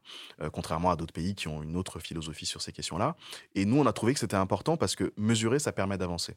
contrairement 0.52 0.90
à 0.90 0.96
d'autres 0.96 1.12
pays 1.12 1.34
qui 1.34 1.48
ont 1.48 1.62
une 1.62 1.76
autre 1.76 1.98
philosophie 1.98 2.46
sur 2.46 2.60
ces 2.60 2.72
questions-là. 2.72 3.16
Et 3.54 3.64
nous, 3.64 3.78
on 3.78 3.86
a 3.86 3.92
trouvé 3.92 4.14
que 4.14 4.20
c'était 4.20 4.36
important 4.36 4.76
parce 4.76 4.94
que 4.94 5.12
mesurer, 5.16 5.58
ça 5.58 5.72
permet 5.72 5.98
d'avancer. 5.98 6.36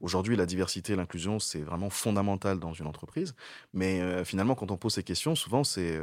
Aujourd'hui, 0.00 0.36
la 0.36 0.46
diversité 0.46 0.96
l'inclusion, 0.96 1.38
c'est 1.38 1.60
vraiment 1.60 1.90
fondamental 1.90 2.58
dans 2.58 2.72
une 2.72 2.86
entreprise. 2.86 3.34
Mais 3.72 4.24
finalement, 4.24 4.54
quand 4.54 4.70
on 4.70 4.76
pose 4.76 4.94
ces 4.94 5.02
questions, 5.02 5.34
souvent, 5.34 5.64
c'est 5.64 6.00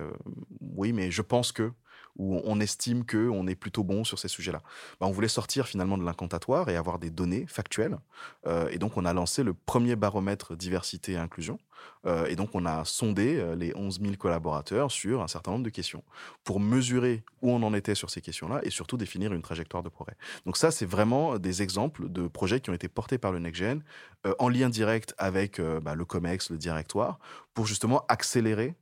oui, 0.75 0.93
mais 0.93 1.11
je 1.11 1.21
pense 1.21 1.51
que 1.51 1.71
où 2.17 2.41
on 2.43 2.59
estime 2.59 3.05
qu'on 3.05 3.47
est 3.47 3.55
plutôt 3.55 3.83
bon 3.83 4.03
sur 4.03 4.19
ces 4.19 4.27
sujets-là. 4.27 4.61
Bah, 4.99 5.07
on 5.07 5.11
voulait 5.11 5.27
sortir 5.27 5.67
finalement 5.67 5.97
de 5.97 6.03
l'incantatoire 6.03 6.69
et 6.69 6.75
avoir 6.75 6.99
des 6.99 7.09
données 7.09 7.45
factuelles. 7.47 7.97
Euh, 8.45 8.67
et 8.69 8.77
donc, 8.77 8.97
on 8.97 9.05
a 9.05 9.13
lancé 9.13 9.43
le 9.43 9.53
premier 9.53 9.95
baromètre 9.95 10.55
diversité 10.55 11.13
et 11.13 11.17
inclusion 11.17 11.59
Euh, 12.05 12.25
et 12.25 12.35
donc, 12.35 12.49
on 12.53 12.65
a 12.65 12.83
sondé 12.85 13.37
euh, 13.37 13.55
les 13.55 13.73
11 13.75 14.01
000 14.01 14.13
collaborateurs 14.15 14.91
sur 14.91 15.21
un 15.21 15.27
certain 15.27 15.51
nombre 15.51 15.63
de 15.63 15.69
questions 15.69 16.03
pour 16.43 16.59
mesurer 16.59 17.23
où 17.41 17.51
on 17.51 17.63
en 17.63 17.73
était 17.73 17.95
sur 17.95 18.09
ces 18.09 18.21
questions-là 18.21 18.59
et 18.63 18.69
surtout 18.69 18.97
définir 18.97 19.33
une 19.33 19.41
trajectoire 19.41 19.83
de 19.83 19.89
progrès. 19.89 20.15
Donc 20.45 20.57
ça, 20.57 20.71
c'est 20.71 20.85
vraiment 20.85 21.37
des 21.37 21.61
exemples 21.61 22.09
de 22.09 22.27
projets 22.27 22.59
qui 22.59 22.69
ont 22.69 22.73
été 22.73 22.87
portés 22.87 23.17
par 23.17 23.31
le 23.31 23.39
NextGen 23.39 23.81
euh, 24.25 24.33
en 24.39 24.49
lien 24.49 24.69
direct 24.69 25.13
avec 25.17 25.61
bah, 25.81 25.95
le 25.95 26.05
COMEX, 26.05 26.49
le 26.49 26.57
directoire, 26.57 27.19
pour 27.53 27.67
justement 27.67 28.03
accélérer 28.07 28.75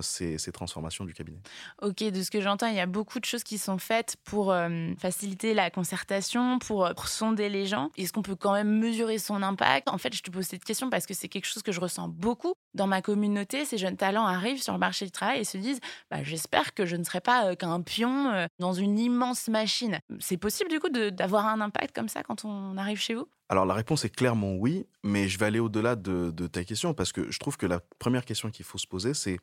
ces, 0.00 0.38
transformations 0.52 1.04
du 1.04 1.14
cabinet. 1.14 1.38
Ok, 1.82 2.02
de 2.02 2.22
ce 2.22 2.30
que 2.30 2.40
j'entends, 2.40 2.66
il 2.66 2.74
y 2.74 2.80
a 2.80 2.86
beaucoup 2.86 3.20
de 3.20 3.24
choses 3.24 3.42
qui 3.42 3.58
sont 3.58 3.78
faites 3.78 4.16
pour 4.24 4.54
faciliter 4.98 5.54
la 5.54 5.70
concertation, 5.70 6.58
pour 6.58 6.90
sonder 7.06 7.48
les 7.48 7.66
gens. 7.66 7.90
Est-ce 7.96 8.12
qu'on 8.12 8.22
peut 8.22 8.36
quand 8.36 8.52
même 8.52 8.78
mesurer 8.78 9.18
son 9.18 9.42
impact? 9.42 9.88
En 9.88 9.98
fait, 9.98 10.14
je 10.14 10.22
te 10.22 10.30
pose 10.30 10.46
cette 10.46 10.64
question 10.64 10.90
parce 10.90 11.06
que 11.06 11.14
c'est 11.14 11.28
quelque 11.28 11.46
chose 11.46 11.62
que 11.62 11.72
je 11.72 11.80
ressens 11.80 12.08
beaucoup 12.08 12.37
dans 12.74 12.86
ma 12.86 13.02
communauté, 13.02 13.64
ces 13.64 13.78
jeunes 13.78 13.96
talents 13.96 14.26
arrivent 14.26 14.62
sur 14.62 14.72
le 14.72 14.78
marché 14.78 15.04
du 15.04 15.10
travail 15.10 15.40
et 15.40 15.44
se 15.44 15.58
disent 15.58 15.80
bah, 16.10 16.22
J'espère 16.22 16.74
que 16.74 16.86
je 16.86 16.96
ne 16.96 17.04
serai 17.04 17.20
pas 17.20 17.50
euh, 17.50 17.54
qu'un 17.54 17.80
pion 17.82 18.30
euh, 18.30 18.46
dans 18.58 18.72
une 18.72 18.98
immense 18.98 19.48
machine. 19.48 19.98
C'est 20.20 20.36
possible 20.36 20.70
du 20.70 20.80
coup 20.80 20.88
d'avoir 20.88 21.46
un 21.46 21.60
impact 21.60 21.94
comme 21.94 22.08
ça 22.08 22.22
quand 22.22 22.44
on 22.44 22.76
arrive 22.76 22.98
chez 22.98 23.14
vous? 23.14 23.28
Alors 23.50 23.64
la 23.64 23.74
réponse 23.74 24.04
est 24.04 24.14
clairement 24.14 24.54
oui, 24.54 24.86
mais 25.02 25.26
je 25.26 25.38
vais 25.38 25.46
aller 25.46 25.58
au-delà 25.58 25.96
de, 25.96 26.30
de, 26.30 26.46
ta 26.46 26.64
question 26.64 26.92
parce 26.92 27.12
que 27.12 27.30
je 27.30 27.38
trouve 27.38 27.56
que 27.56 27.66
la 27.66 27.80
première 27.98 28.26
question 28.26 28.50
qu'il 28.50 28.66
faut 28.66 28.76
se 28.76 28.86
poser, 28.86 29.14
c'est 29.14 29.38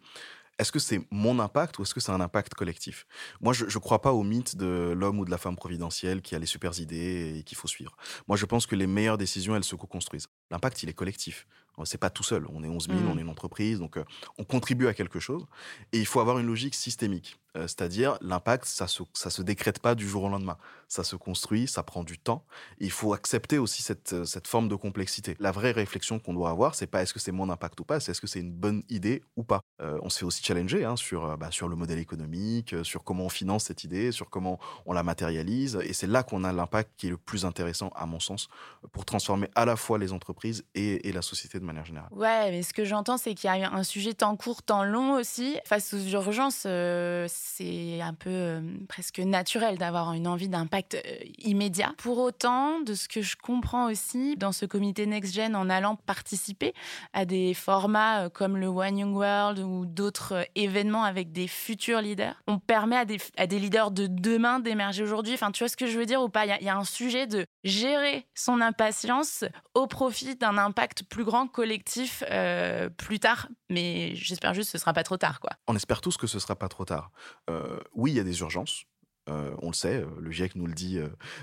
est-ce 0.57 0.71
que 0.71 0.79
c'est 0.79 1.01
mon 1.11 1.39
impact 1.39 1.79
ou 1.79 1.83
est-ce 1.83 1.93
que 1.93 1.99
c'est 1.99 2.11
un 2.11 2.21
impact 2.21 2.53
collectif? 2.53 3.05
Moi, 3.41 3.53
je 3.53 3.65
ne 3.65 3.79
crois 3.79 4.01
pas 4.01 4.13
au 4.13 4.23
mythe 4.23 4.55
de 4.55 4.93
l'homme 4.95 5.19
ou 5.19 5.25
de 5.25 5.31
la 5.31 5.37
femme 5.37 5.55
providentielle 5.55 6.21
qui 6.21 6.35
a 6.35 6.39
les 6.39 6.45
super 6.45 6.79
idées 6.79 7.35
et 7.37 7.43
qu'il 7.43 7.57
faut 7.57 7.67
suivre. 7.67 7.97
Moi, 8.27 8.37
je 8.37 8.45
pense 8.45 8.65
que 8.65 8.75
les 8.75 8.87
meilleures 8.87 9.17
décisions, 9.17 9.55
elles 9.55 9.65
se 9.65 9.75
co-construisent. 9.75 10.27
L'impact, 10.51 10.83
il 10.83 10.89
est 10.89 10.93
collectif. 10.93 11.45
C'est 11.83 11.97
pas 11.97 12.09
tout 12.09 12.23
seul. 12.23 12.45
On 12.53 12.63
est 12.63 12.69
11 12.69 12.87
000, 12.87 12.99
on 12.99 13.15
mmh. 13.15 13.17
est 13.17 13.21
une 13.21 13.29
entreprise, 13.29 13.79
donc 13.79 13.97
euh, 13.97 14.05
on 14.37 14.43
contribue 14.43 14.87
à 14.87 14.93
quelque 14.93 15.19
chose. 15.19 15.45
Et 15.91 15.99
il 15.99 16.05
faut 16.05 16.19
avoir 16.19 16.39
une 16.39 16.47
logique 16.47 16.75
systémique. 16.75 17.37
Euh, 17.55 17.63
c'est-à-dire, 17.63 18.17
l'impact, 18.21 18.65
ça 18.65 18.87
se, 18.87 19.03
se 19.13 19.41
décrète 19.41 19.79
pas 19.79 19.95
du 19.95 20.07
jour 20.07 20.23
au 20.23 20.29
lendemain. 20.29 20.57
Ça 20.87 21.03
se 21.03 21.15
construit, 21.15 21.67
ça 21.67 21.83
prend 21.83 22.03
du 22.03 22.17
temps. 22.17 22.45
il 22.79 22.91
faut 22.91 23.13
accepter 23.13 23.57
aussi 23.57 23.81
cette, 23.81 24.13
euh, 24.13 24.25
cette 24.25 24.47
forme 24.47 24.67
de 24.67 24.75
complexité. 24.75 25.35
La 25.39 25.51
vraie 25.51 25.71
réflexion 25.71 26.19
qu'on 26.19 26.33
doit 26.33 26.49
avoir, 26.49 26.75
c'est 26.75 26.87
pas 26.87 27.01
est-ce 27.01 27.13
que 27.13 27.19
c'est 27.19 27.31
mon 27.31 27.49
impact 27.49 27.79
ou 27.79 27.83
pas, 27.83 27.99
c'est 27.99 28.11
est-ce 28.11 28.21
que 28.21 28.27
c'est 28.27 28.39
une 28.39 28.51
bonne 28.51 28.83
idée 28.89 29.23
ou 29.35 29.43
pas. 29.43 29.61
on 29.79 30.09
se 30.09 30.19
fait 30.19 30.25
aussi 30.25 30.43
challenger 30.43 30.85
hein, 30.85 30.95
sur, 30.95 31.37
bah, 31.37 31.51
sur 31.51 31.67
le 31.67 31.75
modèle 31.75 31.99
économique, 31.99 32.75
sur 32.83 33.03
comment 33.03 33.25
on 33.25 33.29
finance 33.29 33.65
cette 33.65 33.83
idée, 33.83 34.11
sur 34.11 34.29
comment 34.29 34.59
on 34.85 34.93
la 34.93 35.03
matérialise. 35.03 35.79
Et 35.83 35.93
c'est 35.93 36.07
là 36.07 36.23
qu'on 36.23 36.43
a 36.43 36.53
l'impact 36.53 36.91
qui 36.97 37.07
est 37.07 37.09
le 37.09 37.17
plus 37.17 37.45
intéressant, 37.45 37.89
à 37.95 38.05
mon 38.05 38.19
sens, 38.19 38.47
pour 38.91 39.05
transformer 39.05 39.49
à 39.55 39.65
la 39.65 39.75
fois 39.75 39.97
les 39.97 40.13
entreprises 40.13 40.63
et, 40.75 41.11
la 41.11 41.21
société 41.21 41.59
de 41.59 41.63
manière 41.63 41.85
générale. 41.85 42.09
Ouais, 42.11 42.51
mais 42.51 42.61
ce 42.61 42.73
que 42.73 42.83
j'entends, 42.83 43.17
c'est 43.17 43.33
qu'il 43.33 43.49
y 43.49 43.63
a 43.63 43.71
un 43.71 43.83
sujet 43.83 44.13
tant 44.13 44.35
court, 44.35 44.63
tant 44.63 44.83
long 44.83 45.13
aussi. 45.13 45.57
Face 45.65 45.93
aux 45.93 45.99
urgences, 45.99 46.63
euh, 46.65 47.27
c'est 47.47 48.01
un 48.01 48.13
peu 48.13 48.29
euh, 48.29 48.61
presque 48.89 49.19
naturel 49.19 49.77
d'avoir 49.77 50.13
une 50.13 50.27
envie 50.27 50.49
d'impact 50.49 50.95
euh, 50.95 51.17
immédiat. 51.37 51.93
Pour 51.97 52.17
autant, 52.17 52.79
de 52.79 52.95
ce 52.95 53.07
que 53.07 53.21
je 53.21 53.35
comprends 53.35 53.89
aussi 53.89 54.35
dans 54.35 54.51
ce 54.51 54.65
comité 54.65 55.05
NextGen, 55.05 55.55
en 55.55 55.69
allant 55.69 55.95
participer 55.95 56.73
à 57.13 57.25
des 57.25 57.53
formats 57.53 58.29
comme 58.29 58.57
le 58.57 58.67
One 58.67 58.97
Young 58.97 59.15
World 59.15 59.59
ou 59.59 59.85
d'autres 59.85 60.45
événements 60.55 61.03
avec 61.03 61.31
des 61.31 61.47
futurs 61.47 62.01
leaders, 62.01 62.35
on 62.47 62.57
permet 62.57 62.97
à 62.97 63.05
des, 63.05 63.59
leaders 63.59 63.91
de 63.91 64.07
demain 64.07 64.59
d'émerger 64.59 65.03
aujourd'hui. 65.03 65.35
Enfin, 65.35 65.51
tu 65.51 65.63
vois 65.63 65.69
ce 65.69 65.77
que 65.77 65.87
je 65.87 65.97
veux 65.97 66.05
dire 66.05 66.21
ou 66.21 66.29
pas? 66.29 66.45
Il 66.45 66.65
y, 66.65 66.69
a 66.69 66.75
un 66.75 66.83
sujet 66.83 67.27
de 67.27 67.45
gérer 67.63 68.25
son 68.33 68.59
impatience 68.59 69.45
au 69.75 69.85
profit 69.87 70.35
d'un 70.35 70.57
impact 70.57 71.03
plus 71.03 71.23
grand 71.23 71.47
collectif 71.47 72.23
euh, 72.31 72.89
plus 72.89 73.19
tard. 73.19 73.47
Mais 73.69 74.15
j'espère 74.15 74.53
juste 74.53 74.71
que 74.71 74.77
ce 74.77 74.81
sera 74.81 74.93
pas 74.93 75.03
trop 75.03 75.17
tard. 75.17 75.39
On 75.67 75.75
espère 75.75 76.01
tous 76.01 76.17
que 76.17 76.27
ce 76.27 76.39
sera 76.39 76.55
pas 76.55 76.69
trop 76.69 76.85
tard. 76.85 77.11
Euh, 77.49 77.79
oui, 77.93 78.11
il 78.11 78.17
y 78.17 78.19
a 78.19 78.23
des 78.23 78.39
urgences. 78.39 78.85
Euh, 79.27 79.55
on 79.63 79.69
le 79.69 79.73
sait, 79.73 80.05
le 80.19 80.29
GIEC 80.29 80.55
nous 80.55 80.67
le 80.67 80.73
dit 80.73 80.99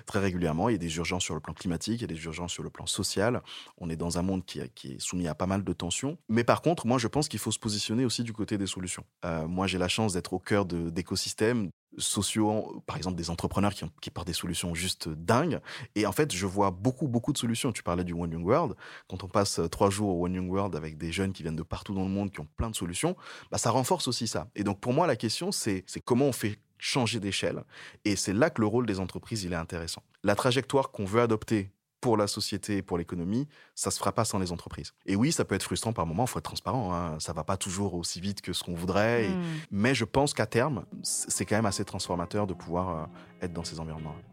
très 0.07 0.21
régulièrement, 0.21 0.69
il 0.69 0.73
y 0.73 0.75
a 0.77 0.79
des 0.79 0.97
urgences 0.99 1.25
sur 1.25 1.35
le 1.35 1.41
plan 1.41 1.53
climatique, 1.53 2.01
il 2.01 2.03
y 2.03 2.05
a 2.05 2.15
des 2.15 2.25
urgences 2.25 2.53
sur 2.53 2.63
le 2.63 2.71
plan 2.71 2.87
social. 2.87 3.43
On 3.79 3.91
est 3.91 3.97
dans 3.97 4.19
un 4.19 4.23
monde 4.23 4.45
qui 4.45 4.61
est 4.61 5.01
soumis 5.01 5.27
à 5.27 5.35
pas 5.35 5.47
mal 5.47 5.65
de 5.65 5.73
tensions. 5.73 6.17
Mais 6.29 6.45
par 6.45 6.63
contre, 6.63 6.87
moi, 6.87 6.99
je 6.99 7.09
pense 7.09 7.29
qu'il 7.29 7.41
faut 7.41 7.51
se 7.51 7.59
positionner 7.59 8.05
aussi 8.05 8.23
du 8.23 8.33
côté 8.33 8.57
des 8.57 8.69
solutions. 8.69 9.05
moi, 9.49 9.67
j'ai 9.67 9.79
la 9.79 9.89
chance 9.89 10.13
d'être 10.13 10.33
au 10.33 10.39
cœur 10.39 10.65
d'écosystèmes 10.65 11.71
sociaux, 11.99 12.83
par 12.87 12.97
exemple 12.97 13.17
des 13.17 13.31
entrepreneurs 13.31 13.75
qui, 13.75 13.85
qui, 14.01 14.11
portent 14.11 14.27
des 14.27 14.33
solutions 14.33 14.75
juste 14.75 15.09
dingues. 15.09 15.61
Et 15.95 16.07
en 16.07 16.13
fait, 16.13 16.33
je 16.33 16.47
vois 16.47 16.71
beaucoup, 16.71 17.09
beaucoup 17.09 17.33
de 17.33 17.39
solutions. 17.39 17.73
Tu 17.73 17.83
parlais 17.83 18.05
du 18.05 18.13
One 18.13 18.33
Young 18.33 18.47
World. 18.47 18.75
Quand 19.09 19.25
on 19.25 19.29
passe 19.29 19.59
euh, 19.59 19.69
trois 19.69 19.91
jours 19.91 20.17
au 20.17 20.25
One 20.25 20.35
Young 20.35 20.51
World 20.51 20.77
avec 20.77 20.97
des 20.99 21.13
jeunes 21.13 21.33
qui 21.33 21.43
viennent 21.43 21.57
de 21.57 21.63
partout 21.63 21.95
dans 21.95 22.05
le 22.05 22.11
monde, 22.11 22.31
qui 22.31 22.41
ont 22.41 22.49
plein 22.57 22.71
de 22.71 22.77
solutions, 22.77 23.17
bah, 23.51 23.59
ça 23.59 23.71
renforce 23.71 24.09
aussi 24.09 24.27
ça. 24.27 24.49
Et 24.55 24.65
donc, 24.65 24.81
pour 24.81 24.93
moi, 24.93 25.07
la 25.07 25.17
question, 25.17 25.53
c'est 25.53 25.85
comment 26.05 26.27
on 26.27 26.33
fait 26.33 26.59
changer 26.79 27.21
d'échelle. 27.21 27.63
Et 28.05 28.17
c'est 28.17 28.33
là 28.33 28.51
que 28.51 28.61
le 28.61 28.67
rôle 28.67 28.87
des 28.87 28.99
entreprises, 28.99 29.45
il 29.45 29.53
est 29.53 29.57
intéressant. 29.57 30.03
La 30.25 30.35
trajectoire 30.35 30.91
qu'on 30.91 31.05
veut 31.05 31.21
adopter 31.21 31.71
pour 32.03 32.17
la 32.17 32.27
société 32.27 32.79
et 32.79 32.83
pour 32.83 32.99
l'économie, 32.99 33.49
ça 33.75 33.91
se 33.93 33.99
fera 33.99 34.13
pas 34.13 34.27
sans 34.27 34.41
les 34.41 34.53
entreprises. 34.53 34.93
Et 35.07 35.17
oui, 35.17 35.31
ça 35.31 35.45
peut 35.47 35.55
être 35.55 35.63
frustrant 35.63 35.93
par 35.93 36.05
moments, 36.05 36.25
il 36.25 36.29
faut 36.29 36.41
être 36.41 36.45
transparent, 36.45 36.93
hein. 36.93 37.19
ça 37.21 37.33
va 37.33 37.45
pas 37.45 37.57
toujours 37.57 37.95
aussi 37.95 38.21
vite 38.21 38.43
que 38.43 38.53
ce 38.53 38.65
qu'on 38.65 38.75
voudrait, 38.75 39.29
hmm. 39.29 39.43
mais 39.71 39.95
je 39.95 40.05
pense 40.05 40.35
qu'à 40.35 40.47
terme, 40.47 40.85
c'est 41.03 41.47
quand 41.47 41.57
même 41.57 41.65
assez 41.65 41.85
transformateur 41.85 42.49
de 42.49 42.55
pouvoir 42.55 42.89
euh, 42.89 43.07
être 43.47 43.53
dans 43.53 43.65
ces 43.65 43.79
environnements. 43.79 44.17
-là 44.17 44.32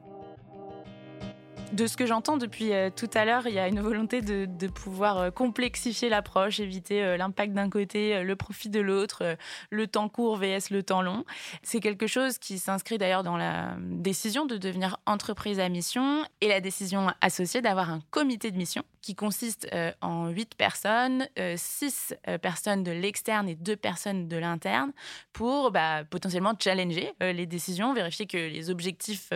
de 1.73 1.88
ce 1.88 1.97
que 1.97 2.05
j'entends 2.05 2.38
depuis 2.38 2.73
euh, 2.73 2.89
tout 2.93 3.09
à 3.13 3.25
l'heure, 3.25 3.47
il 3.47 3.53
y 3.53 3.59
a 3.59 3.67
une 3.67 3.79
volonté 3.79 4.21
de, 4.21 4.67
pouvoir 4.67 5.17
euh, 5.17 5.31
complexifier 5.31 6.09
l'approche, 6.09 6.59
éviter 6.59 7.03
euh, 7.03 7.17
l'impact 7.17 7.53
d'un 7.53 7.69
côté, 7.69 8.23
le 8.23 8.35
profit 8.35 8.69
de 8.69 8.79
l'autre, 8.79 9.38
le 9.69 9.88
temps 9.88 10.09
court 10.09 10.38
vs 10.38 10.71
le 10.71 10.83
temps 10.83 11.01
long. 11.01 11.25
C'est 11.61 11.79
quelque 11.79 12.07
chose 12.07 12.38
qui 12.38 12.59
s'inscrit 12.59 12.97
d'ailleurs 12.97 13.23
dans 13.23 13.38
la 13.38 13.75
décision 13.79 14.45
de 14.45 14.57
devenir 14.57 14.97
entreprise 15.05 15.59
à 15.59 15.69
mission 15.69 16.23
et 16.41 16.47
la 16.47 16.61
décision 16.61 17.07
associée 17.21 17.61
d'avoir 17.61 17.89
un 17.89 18.01
comité 18.11 18.51
de 18.51 18.57
mission 18.57 18.83
qui 19.01 19.15
consiste 19.15 19.68
en 20.01 20.29
huit 20.29 20.56
personnes, 20.56 21.27
six 21.56 22.15
personnes 22.41 22.84
de 22.84 22.91
l'externe 22.91 23.48
et 23.50 23.56
deux 23.56 23.75
personnes 23.75 24.27
de 24.27 24.38
l'interne 24.38 24.91
pour 25.34 25.72
bah, 25.72 26.03
potentiellement 26.10 26.53
challenger 26.60 27.13
les 27.20 27.46
décisions, 27.46 27.94
vérifier 27.94 28.25
que 28.25 28.38
les 28.38 28.70
objectifs 28.70 29.32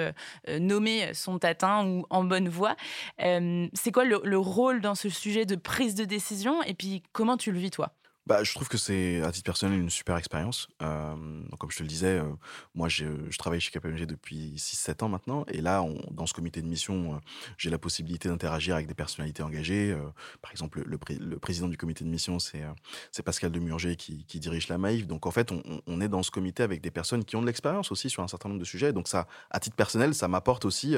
nommés 0.48 1.13
sont 1.13 1.43
atteints 1.43 1.86
ou 1.86 2.05
en 2.10 2.24
bonne 2.24 2.50
voie. 2.50 2.75
Euh, 3.22 3.67
c'est 3.74 3.91
quoi 3.91 4.05
le, 4.05 4.38
rôle 4.38 4.82
dans 4.82 4.96
ce 4.96 5.10
sujet 5.10 5.46
de 5.46 5.55
prise 5.55 5.96
de 5.96 6.05
décision 6.05 6.62
et 6.63 6.74
puis 6.74 7.03
comment 7.12 7.38
tu 7.38 7.51
le 7.51 7.60
vis 7.60 7.72
toi? 7.72 7.93
Bah, 8.25 8.43
je 8.43 8.53
trouve 8.53 8.69
que 8.69 8.77
c'est, 8.77 9.21
à 9.21 9.31
titre 9.31 9.45
personnel, 9.45 9.79
une 9.79 9.89
super 9.89 10.15
expérience. 10.15 10.69
Euh, 10.81 11.15
comme 11.59 11.71
je 11.71 11.77
te 11.77 11.83
le 11.83 11.89
disais, 11.89 12.19
euh, 12.19 12.33
moi, 12.73 12.87
je, 12.87 13.05
travaille 13.37 13.59
chez 13.59 13.71
KPMG 13.71 14.05
depuis 14.05 14.53
6-7 14.55 15.03
ans 15.03 15.09
maintenant. 15.09 15.45
Et 15.49 15.59
là, 15.59 15.85
dans 16.11 16.25
ce 16.25 16.33
comité 16.33 16.61
de 16.61 16.67
mission, 16.67 17.19
j'ai 17.57 17.69
la 17.69 17.77
possibilité 17.77 18.29
d'interagir 18.29 18.75
avec 18.75 18.87
des 18.87 18.93
personnalités 18.93 19.43
engagées. 19.43 19.93
par 20.41 20.51
exemple, 20.51 20.83
le, 20.85 21.37
président 21.37 21.67
du 21.67 21.75
comité 21.75 22.05
de 22.05 22.09
mission, 22.09 22.39
c'est, 22.39 22.63
c'est 23.11 23.23
Pascal 23.23 23.51
Demurger 23.51 23.97
qui, 23.97 24.25
qui 24.25 24.39
dirige 24.39 24.69
la 24.69 24.77
MAIF. 24.77 25.05
Donc, 25.05 25.25
en 25.25 25.31
fait, 25.31 25.51
on, 25.51 25.61
on, 25.85 25.99
est 25.99 26.07
dans 26.07 26.23
ce 26.23 26.31
comité 26.31 26.63
avec 26.63 26.79
des 26.79 26.91
personnes 26.91 27.25
qui 27.25 27.35
ont 27.35 27.41
de 27.41 27.47
l'expérience 27.47 27.91
aussi 27.91 28.09
sur 28.09 28.23
un 28.23 28.29
certain 28.29 28.47
nombre 28.47 28.61
de 28.61 28.65
sujets. 28.65 28.93
Donc, 28.93 29.09
ça, 29.09 29.27
à 29.49 29.59
titre 29.59 29.75
personnel, 29.75 30.15
ça 30.15 30.29
m'apporte 30.29 30.63
aussi 30.63 30.95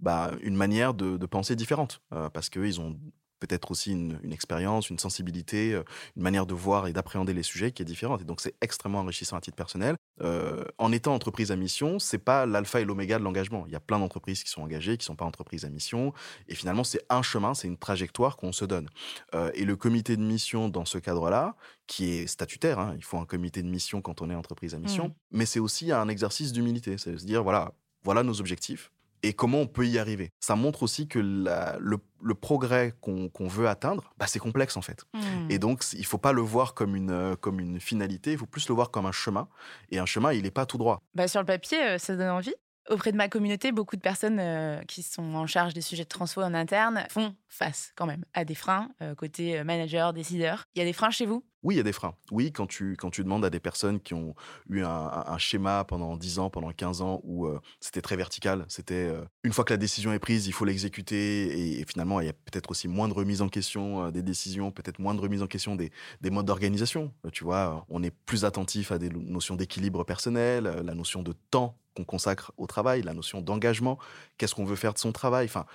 bah, 0.00 0.32
une 0.42 0.56
manière 0.56 0.92
de, 0.92 1.16
de 1.16 1.26
penser 1.26 1.56
différente. 1.56 2.02
parce 2.34 2.50
qu'ils 2.50 2.80
ont 2.80 2.98
peut-être 3.40 3.70
aussi 3.70 3.92
une, 3.92 4.18
expérience, 4.32 4.90
une 4.90 4.98
sensibilité, 4.98 5.72
euh, 5.72 5.82
une 6.16 6.22
manière 6.22 6.46
de 6.46 6.54
voir 6.54 6.86
et 6.86 6.92
d'appréhender 6.92 7.34
les 7.34 7.42
sujets 7.42 7.72
qui 7.72 7.82
est 7.82 7.84
différente. 7.84 8.20
Et 8.20 8.24
donc, 8.24 8.40
c'est 8.40 8.54
extrêmement 8.60 9.00
enrichissant 9.00 9.36
à 9.36 9.40
titre 9.40 9.56
personnel. 9.56 9.96
Euh, 10.22 10.64
en 10.78 10.92
étant 10.92 11.14
entreprise 11.14 11.52
à 11.52 11.56
mission, 11.56 11.98
c'est 11.98 12.18
pas 12.18 12.46
l'alpha 12.46 12.80
et 12.80 12.84
l'oméga 12.84 13.18
de 13.18 13.24
l'engagement. 13.24 13.64
Il 13.66 13.72
y 13.72 13.76
a 13.76 13.80
plein 13.80 13.98
d'entreprises 13.98 14.42
qui 14.42 14.50
sont 14.50 14.62
engagées, 14.62 14.96
qui 14.96 15.04
sont 15.04 15.16
pas 15.16 15.24
entreprises 15.24 15.64
à 15.64 15.68
mission. 15.68 16.12
Et 16.48 16.54
finalement, 16.54 16.84
c'est 16.84 17.04
un 17.10 17.22
chemin, 17.22 17.54
c'est 17.54 17.68
une 17.68 17.78
trajectoire 17.78 18.36
qu'on 18.36 18.52
se 18.52 18.64
donne. 18.64 18.88
Euh, 19.34 19.50
et 19.54 19.64
le 19.64 19.76
comité 19.76 20.16
de 20.16 20.22
mission, 20.22 20.68
dans 20.68 20.84
ce 20.84 20.98
cadre-là, 20.98 21.56
qui 21.86 22.10
est 22.10 22.26
statutaire, 22.26 22.78
hein, 22.78 22.94
il 22.96 23.04
faut 23.04 23.18
un 23.18 23.26
comité 23.26 23.62
de 23.62 23.68
mission 23.68 24.00
quand 24.00 24.22
on 24.22 24.30
est 24.30 24.34
entreprise 24.34 24.74
à 24.74 24.78
mission, 24.78 25.08
mmh. 25.08 25.14
mais 25.32 25.46
c'est 25.46 25.60
aussi 25.60 25.92
un 25.92 26.08
exercice 26.08 26.52
d'humilité. 26.52 26.98
C'est 26.98 27.16
se 27.18 27.24
dire, 27.24 27.42
voilà, 27.42 27.72
voilà 28.02 28.22
nos 28.22 28.40
objectifs 28.40 28.90
et 29.22 29.32
comment 29.32 29.60
on 29.60 29.66
peut 29.66 29.86
y 29.86 29.98
arriver. 29.98 30.32
Ça 30.40 30.56
montre 30.56 30.82
aussi 30.82 31.08
que 31.08 31.18
le, 31.18 32.34
progrès 32.34 32.94
qu'on 33.00 33.48
veut 33.48 33.68
atteindre, 33.68 34.12
bah, 34.18 34.26
c'est 34.26 34.38
complexe 34.38 34.76
en 34.76 34.82
fait. 34.82 35.04
Hmm. 35.14 35.50
Et 35.50 35.58
donc, 35.58 35.84
il 35.92 36.04
faut 36.06 36.18
pas 36.18 36.32
le 36.32 36.42
voir 36.42 36.74
comme 36.74 36.96
une, 36.96 37.10
euh, 37.10 37.36
comme 37.36 37.60
une 37.60 37.80
finalité, 37.80 38.32
il 38.32 38.38
faut 38.38 38.46
plus 38.46 38.68
le 38.68 38.74
voir 38.74 38.90
comme 38.90 39.06
un 39.06 39.12
chemin. 39.12 39.48
Et 39.90 39.98
un 39.98 40.06
chemin, 40.06 40.32
il 40.32 40.42
n'est 40.42 40.50
pas 40.50 40.66
tout 40.66 40.78
droit. 40.78 41.02
Bah, 41.14 41.28
sur 41.28 41.40
le 41.40 41.46
papier, 41.46 41.82
euh, 41.82 41.98
ça 41.98 42.16
donne 42.16 42.30
envie. 42.30 42.54
Auprès 42.88 43.10
de 43.10 43.16
ma 43.16 43.28
communauté, 43.28 43.72
beaucoup 43.72 43.96
de 43.96 44.00
personnes 44.00 44.38
euh, 44.38 44.80
qui 44.82 45.02
sont 45.02 45.34
en 45.34 45.46
charge 45.46 45.74
des 45.74 45.80
sujets 45.80 46.04
de 46.04 46.08
transfo 46.08 46.40
en 46.40 46.54
interne 46.54 47.04
font 47.10 47.34
face 47.48 47.92
quand 47.96 48.06
même 48.06 48.24
à 48.32 48.44
des 48.44 48.54
freins 48.54 48.90
euh, 49.02 49.16
côté 49.16 49.58
euh, 49.58 49.64
manager, 49.64 50.12
décideur. 50.12 50.64
Il 50.76 50.78
y 50.78 50.82
a 50.82 50.84
des 50.84 50.92
freins 50.92 51.10
chez 51.10 51.26
vous? 51.26 51.44
Oui, 51.64 51.74
il 51.74 51.78
y 51.78 51.80
a 51.80 51.84
des 51.84 51.92
freins. 51.92 52.14
Oui, 52.30 52.52
quand 52.52 52.68
tu, 52.68 52.94
quand 52.96 53.10
tu 53.10 53.24
demandes 53.24 53.44
à 53.44 53.50
des 53.50 53.58
personnes 53.58 53.98
qui 53.98 54.14
ont 54.14 54.36
eu 54.70 54.84
un, 54.84 55.38
schéma 55.38 55.82
pendant 55.82 56.16
10 56.16 56.38
ans, 56.38 56.48
pendant 56.48 56.70
15 56.70 57.02
ans, 57.02 57.20
où 57.24 57.48
c'était 57.80 58.02
très 58.02 58.14
vertical, 58.14 58.64
c'était 58.68 59.12
une 59.42 59.52
fois 59.52 59.64
que 59.64 59.72
la 59.72 59.76
décision 59.76 60.12
est 60.12 60.20
prise, 60.20 60.46
il 60.46 60.52
faut 60.52 60.64
l'exécuter, 60.64 61.80
et, 61.80 61.84
finalement, 61.84 62.20
il 62.20 62.26
y 62.26 62.28
a 62.28 62.32
peut-être 62.32 62.70
aussi 62.70 62.86
moins 62.86 63.08
de 63.08 63.14
remise 63.14 63.42
en 63.42 63.48
question 63.48 64.12
des 64.12 64.22
décisions, 64.22 64.70
peut-être 64.70 65.00
moins 65.00 65.16
de 65.16 65.20
remise 65.20 65.42
en 65.42 65.48
question 65.48 65.74
des, 65.74 65.90
des 66.20 66.30
modes 66.30 66.46
d'organisation. 66.46 67.12
tu 67.32 67.42
vois, 67.42 67.84
on 67.88 68.00
est 68.04 68.12
plus 68.12 68.44
attentif 68.44 68.92
à 68.92 68.98
des 68.98 69.08
notions 69.08 69.56
d'équilibre 69.56 70.04
personnel, 70.04 70.64
la 70.84 70.94
notion 70.94 71.24
de 71.24 71.32
temps 71.50 71.76
qu'on 71.96 72.04
consacre 72.04 72.52
au 72.56 72.66
travail, 72.66 73.02
la 73.02 73.14
notion 73.14 73.40
d'engagement, 73.40 73.98
qu'est-ce 74.38 74.54
qu'on 74.54 74.64
veut 74.64 74.76
faire 74.76 74.92
de 74.92 74.98
son 74.98 75.12
travail. 75.12 75.46
Enfin, 75.46 75.66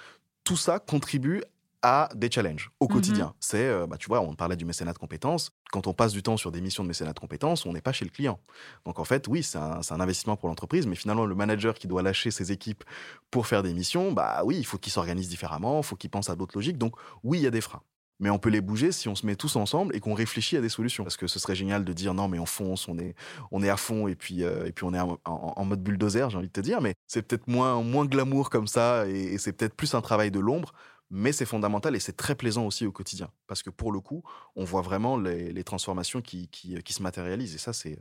tout 0.44 0.58
ça 0.58 0.80
contribue 0.80 1.44
à 1.84 2.10
des 2.14 2.30
challenges 2.30 2.70
au 2.80 2.86
mmh 2.86 2.88
quotidien. 2.90 3.34
C'est, 3.40 3.66
euh, 3.66 3.88
bah, 3.88 3.98
tu 3.98 4.08
vois, 4.08 4.22
on 4.22 4.36
parlait 4.36 4.56
du 4.56 4.66
mécénat 4.66 4.94
de 4.94 5.00
compétences. 5.00 5.52
Quand 5.72 5.88
on 5.88 5.94
passe 5.94 6.14
du 6.14 6.22
temps 6.22 6.38
sur 6.38 6.52
des 6.52 6.62
missions 6.62 6.84
de 6.84 6.88
mécénat 6.88 7.14
de 7.14 7.20
compétences, 7.20 7.66
on 7.66 7.74
n'est 7.74 7.82
pas 7.82 7.92
chez 7.92 8.06
le 8.06 8.12
client. 8.12 8.40
Donc 8.86 9.00
en 9.00 9.04
fait, 9.04 9.28
oui, 9.28 9.42
c'est 9.42 9.58
un, 9.58 9.80
un, 9.90 10.00
investissement 10.00 10.38
pour 10.38 10.48
l'entreprise, 10.48 10.86
mais 10.86 10.96
finalement, 10.96 11.26
le 11.26 11.34
manager 11.34 11.74
qui 11.74 11.88
doit 11.88 12.04
lâcher 12.04 12.30
ses 12.30 12.52
équipes 12.52 12.84
pour 13.32 13.48
faire 13.48 13.64
des 13.64 13.74
missions, 13.74 14.12
bah 14.12 14.42
oui, 14.46 14.58
il 14.60 14.66
faut 14.66 14.78
qu'il 14.78 14.94
s'organise 14.94 15.28
différemment, 15.28 15.80
il 15.80 15.84
faut 15.84 15.96
qu'il 15.96 16.12
pense 16.12 16.30
à 16.30 16.36
d'autres 16.36 16.56
logiques. 16.56 16.78
Donc 16.78 16.96
oui, 17.24 17.40
il 17.40 17.44
y 17.44 17.48
a 17.48 17.52
des 17.52 17.62
freins 17.62 17.82
mais 18.22 18.30
on 18.30 18.40
peut 18.40 18.50
les 18.50 18.62
bouger 18.62 18.92
si 18.94 19.10
on 19.10 19.16
se 19.16 19.26
met 19.26 19.36
tous 19.36 19.58
ensemble 19.58 19.96
et 19.96 20.00
qu'on 20.00 20.14
réfléchit 20.14 20.56
à 20.56 20.62
des 20.62 20.70
solutions. 20.70 21.04
Parce 21.04 21.18
que 21.18 21.28
ce 21.28 21.40
serait 21.40 21.56
génial 21.56 21.84
de 21.84 21.92
dire 21.92 22.14
non, 22.14 22.30
mais 22.30 22.40
on 22.40 22.46
fonce, 22.46 22.88
on 22.88 22.98
est, 22.98 23.16
on 23.52 23.62
est 23.64 23.70
à 23.70 23.78
fond 23.78 24.08
et 24.08 24.16
puis, 24.16 24.44
euh, 24.44 24.66
et 24.68 24.72
puis 24.72 24.86
on 24.86 24.94
est 24.94 25.00
en, 25.26 25.66
mode 25.66 25.84
bulldozer, 25.84 26.30
j'ai 26.30 26.38
envie 26.38 26.48
de 26.48 26.54
te 26.54 26.62
dire, 26.62 26.82
mais 26.82 26.94
c'est 27.08 27.24
peut-être 27.24 27.48
moins, 27.48 27.82
moins 27.82 28.06
glamour 28.06 28.50
comme 28.50 28.68
ça 28.68 29.08
et, 29.08 29.38
c'est 29.40 29.54
peut-être 29.54 29.76
plus 29.76 29.96
un 29.96 30.02
travail 30.02 30.32
de 30.32 30.40
l'ombre. 30.40 30.72
Mais 31.14 31.34
c'est 31.34 31.46
fondamental 31.46 31.94
et 31.94 32.00
c'est 32.00 32.16
très 32.16 32.36
plaisant 32.36 32.66
aussi 32.66 32.86
au 32.86 32.92
quotidien. 32.94 33.30
Parce 33.48 33.64
que 33.64 33.70
pour 33.70 33.92
le 33.92 34.00
coup, 34.00 34.24
on 34.56 34.64
voit 34.64 34.82
vraiment 34.82 35.18
les, 35.18 35.64
transformations 35.66 36.22
qui, 36.22 36.48
qui, 36.48 36.82
qui 36.84 36.94
se 36.94 37.04
matérialisent. 37.04 37.54
Et 37.54 37.58
ça, 37.58 37.74
c'est 37.74 37.98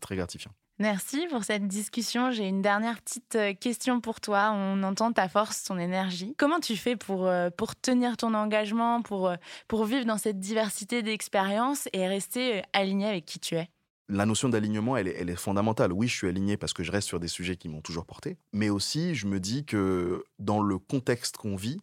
très 0.00 0.16
gratifiant. 0.16 0.52
Merci 0.80 1.26
pour 1.30 1.44
cette 1.44 1.68
discussion. 1.68 2.32
J'ai 2.32 2.48
une 2.48 2.60
dernière 2.60 3.00
petite 3.00 3.36
euh, 3.36 3.54
question 3.54 4.00
pour 4.00 4.20
toi. 4.20 4.50
On 4.52 4.82
entend 4.82 5.12
ta 5.12 5.28
force, 5.28 5.62
ton 5.62 5.78
énergie. 5.78 6.34
Comment 6.36 6.58
tu 6.58 6.76
fais 6.76 6.96
pour, 6.96 7.26
euh, 7.26 7.48
pour 7.50 7.76
tenir 7.76 8.16
ton 8.16 8.34
engagement, 8.34 9.00
pour, 9.00 9.28
euh, 9.28 9.36
pour 9.68 9.84
vivre 9.84 10.04
dans 10.04 10.18
cette 10.18 10.40
diversité 10.40 11.02
d'expériences 11.02 11.88
et 11.92 12.08
rester 12.08 12.62
aligné 12.72 13.06
avec 13.06 13.24
qui 13.24 13.38
tu 13.38 13.54
es? 13.54 13.68
La 14.08 14.26
notion 14.26 14.48
d'alignement, 14.48 14.96
elle, 14.96 15.08
elle, 15.08 15.30
est 15.30 15.36
fondamentale. 15.36 15.92
Oui, 15.92 16.08
je 16.08 16.16
suis 16.16 16.28
aligné 16.28 16.56
parce 16.56 16.72
que 16.72 16.82
je 16.82 16.90
reste 16.90 17.06
sur 17.06 17.20
des 17.20 17.28
sujets 17.28 17.56
qui 17.56 17.68
m'ont 17.68 17.80
toujours 17.80 18.04
porté, 18.04 18.36
mais 18.52 18.68
aussi 18.68 19.14
je 19.14 19.26
me 19.26 19.40
dis 19.40 19.64
que 19.64 20.24
dans 20.40 20.60
le 20.60 20.78
contexte 20.78 21.36
qu'on 21.36 21.56
vit, 21.56 21.80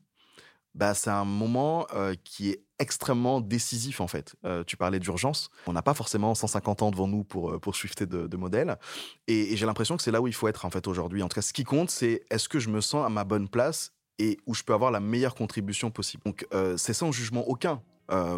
bah, 0.75 0.93
c'est 0.93 1.09
un 1.09 1.25
moment 1.25 1.87
qui 2.23 2.49
est 2.49 2.63
extrêmement 2.79 3.41
décisif 3.41 4.01
en 4.01 4.07
fait. 4.07 4.35
tu 4.65 4.77
parlais 4.77 4.99
d'urgence. 4.99 5.49
On 5.67 5.73
n'a 5.73 5.81
pas 5.81 5.93
forcément 5.93 6.33
150 6.33 6.81
ans 6.81 6.91
devant 6.91 7.07
nous 7.07 7.23
pour, 7.23 7.59
pour 7.59 7.75
shifter 7.75 8.05
de, 8.05 8.27
de 8.27 8.37
modèle. 8.37 8.77
Et, 9.27 9.55
j'ai 9.55 9.65
l'impression 9.65 9.97
que 9.97 10.03
c'est 10.03 10.11
là 10.11 10.21
où 10.21 10.27
il 10.27 10.33
faut 10.33 10.47
être 10.47 10.65
en 10.65 10.69
fait 10.69 10.87
aujourd'hui. 10.87 11.21
En 11.23 11.27
tout 11.27 11.35
cas, 11.35 11.41
ce 11.41 11.53
qui 11.53 11.63
compte, 11.63 11.91
c'est 11.91 12.23
est-ce 12.31 12.49
que 12.49 12.59
je 12.59 12.69
me 12.69 12.81
sens 12.81 13.05
à 13.05 13.09
ma 13.09 13.23
bonne 13.23 13.49
place 13.49 13.93
et 14.17 14.37
où 14.45 14.53
je 14.53 14.63
peux 14.63 14.73
avoir 14.73 14.91
la 14.91 14.99
meilleure 14.99 15.35
contribution 15.35 15.91
possible. 15.91 16.23
Donc 16.25 16.47
c'est 16.77 16.93
sans 16.93 17.11
jugement 17.11 17.47
aucun. 17.47 17.81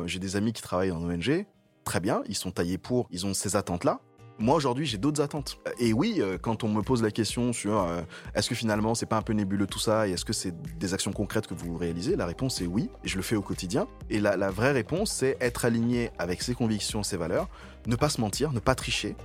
j'ai 0.05 0.19
des 0.19 0.35
amis 0.35 0.53
qui 0.53 0.61
travaillent 0.61 0.91
en 0.91 1.03
ONG. 1.03 1.45
Très 1.83 1.99
bien, 1.99 2.23
ils 2.27 2.35
sont 2.35 2.51
taillés 2.51 2.77
pour, 2.77 3.07
ils 3.11 3.25
ont 3.25 3.33
ces 3.33 3.55
attentes-là. 3.55 3.99
Moi 4.39 4.55
aujourd'hui 4.55 4.85
j'ai 4.85 4.97
d'autres 4.97 5.21
attentes. 5.21 5.59
Et 5.79 5.93
oui, 5.93 6.15
euh, 6.17 6.37
quand 6.39 6.63
on 6.63 6.67
me 6.67 6.81
pose 6.81 7.03
la 7.03 7.11
question 7.11 7.53
sur 7.53 7.81
euh, 7.81 8.01
est-ce 8.33 8.49
que 8.49 8.55
finalement 8.55 8.95
c'est 8.95 9.05
pas 9.05 9.17
un 9.17 9.21
peu 9.21 9.33
nébuleux 9.33 9.67
tout 9.67 9.79
ça 9.79 10.07
et 10.07 10.11
est-ce 10.11 10.25
que 10.25 10.33
c'est 10.33 10.53
des 10.77 10.93
actions 10.93 11.13
concrètes 11.13 11.45
que 11.45 11.53
vous 11.53 11.77
réalisez, 11.77 12.15
la 12.15 12.25
réponse 12.25 12.59
est 12.61 12.65
oui, 12.65 12.89
et 13.03 13.07
je 13.07 13.17
le 13.17 13.21
fais 13.21 13.35
au 13.35 13.43
quotidien. 13.43 13.87
Et 14.09 14.19
la, 14.19 14.35
vraie 14.49 14.71
réponse 14.71 15.11
c'est 15.11 15.37
être 15.39 15.65
aligné 15.65 16.09
avec 16.17 16.41
ses 16.41 16.55
convictions, 16.55 17.03
ses 17.03 17.17
valeurs, 17.17 17.47
ne 17.85 17.95
pas 17.95 18.09
se 18.09 18.21
mentir, 18.21 18.53
ne 18.53 18.59
pas 18.59 18.75
tricher. 18.75 19.15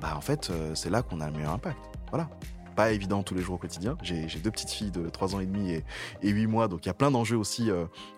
Bah 0.00 0.14
en 0.16 0.20
fait 0.20 0.50
euh, 0.50 0.74
c'est 0.74 0.90
là 0.90 1.02
qu'on 1.02 1.20
a 1.20 1.26
le 1.26 1.36
meilleur 1.36 1.52
impact. 1.52 1.78
Voilà 2.10 2.28
pas 2.74 2.92
évident 2.92 3.24
tous 3.24 3.34
les 3.34 3.42
jours 3.42 3.56
au 3.56 3.58
quotidien. 3.58 3.98
J'ai 4.02 4.28
deux 4.38 4.52
petites 4.52 4.70
filles 4.70 4.92
de 4.92 5.08
3 5.08 5.34
ans 5.34 5.40
et 5.40 5.46
demi 5.46 5.72
et, 5.72 5.84
et 6.22 6.28
8 6.30 6.46
mois, 6.46 6.68
donc 6.68 6.86
il 6.86 6.88
y 6.88 6.90
a 6.90 6.94
plein 6.94 7.10
d'enjeux 7.10 7.36
aussi 7.36 7.70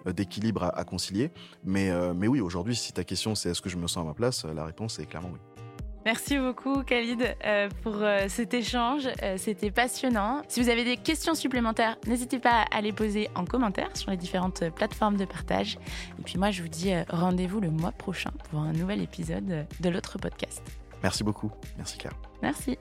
d'équilibre 0.04 0.64
à, 0.64 0.78
à, 0.78 0.85
concilier. 0.85 1.30
Mais, 1.64 1.90
mais 2.14 2.28
oui, 2.28 2.42
aujourd'hui, 2.42 2.76
si 2.76 2.92
ta 2.92 3.02
question 3.02 3.35
c'est 3.35 3.49
est-ce 3.49 3.62
que 3.62 3.70
je 3.70 3.78
me 3.78 3.87
sens 3.87 4.04
à 4.04 4.06
ma 4.06 4.12
place, 4.12 4.44
la 4.44 4.66
réponse 4.66 4.99
est 4.99 5.06
clairement 5.06 5.30
oui. 5.32 5.38
Merci 6.07 6.38
beaucoup 6.38 6.83
Khalid 6.83 7.37
euh, 7.45 7.69
pour 7.83 7.97
euh, 7.97 8.26
cet 8.28 8.54
échange, 8.54 9.09
euh, 9.23 9.37
c'était 9.37 9.71
passionnant. 9.71 10.42
Si 10.49 10.62
vous 10.62 10.71
avez 10.71 10.85
des 10.85 10.97
questions 10.97 11.35
supplémentaires, 11.35 11.99
n'hésitez 12.07 12.38
pas 12.38 12.64
à 12.71 12.80
les 12.80 12.92
poser 12.92 13.28
en 13.35 13.45
commentaire 13.45 13.95
sur 13.95 14.11
les 14.11 14.16
différentes 14.16 14.71
plateformes 14.71 15.16
de 15.16 15.26
partage. 15.26 15.78
Et 16.19 16.23
puis 16.23 16.38
moi 16.38 16.50
je 16.50 16.62
vous 16.62 16.69
dis 16.69 16.92
rendez-vous 17.09 17.61
le 17.61 17.71
mois 17.71 17.92
prochain 17.92 18.30
pour 18.50 18.61
un 18.61 18.73
nouvel 18.73 19.02
épisode 19.02 19.66
de 19.80 19.88
l'autre 19.88 20.19
podcast. 20.19 20.62
Merci 21.02 21.23
beaucoup, 21.23 21.50
merci 21.76 21.99
Claire. 21.99 22.14
Merci. 22.42 22.78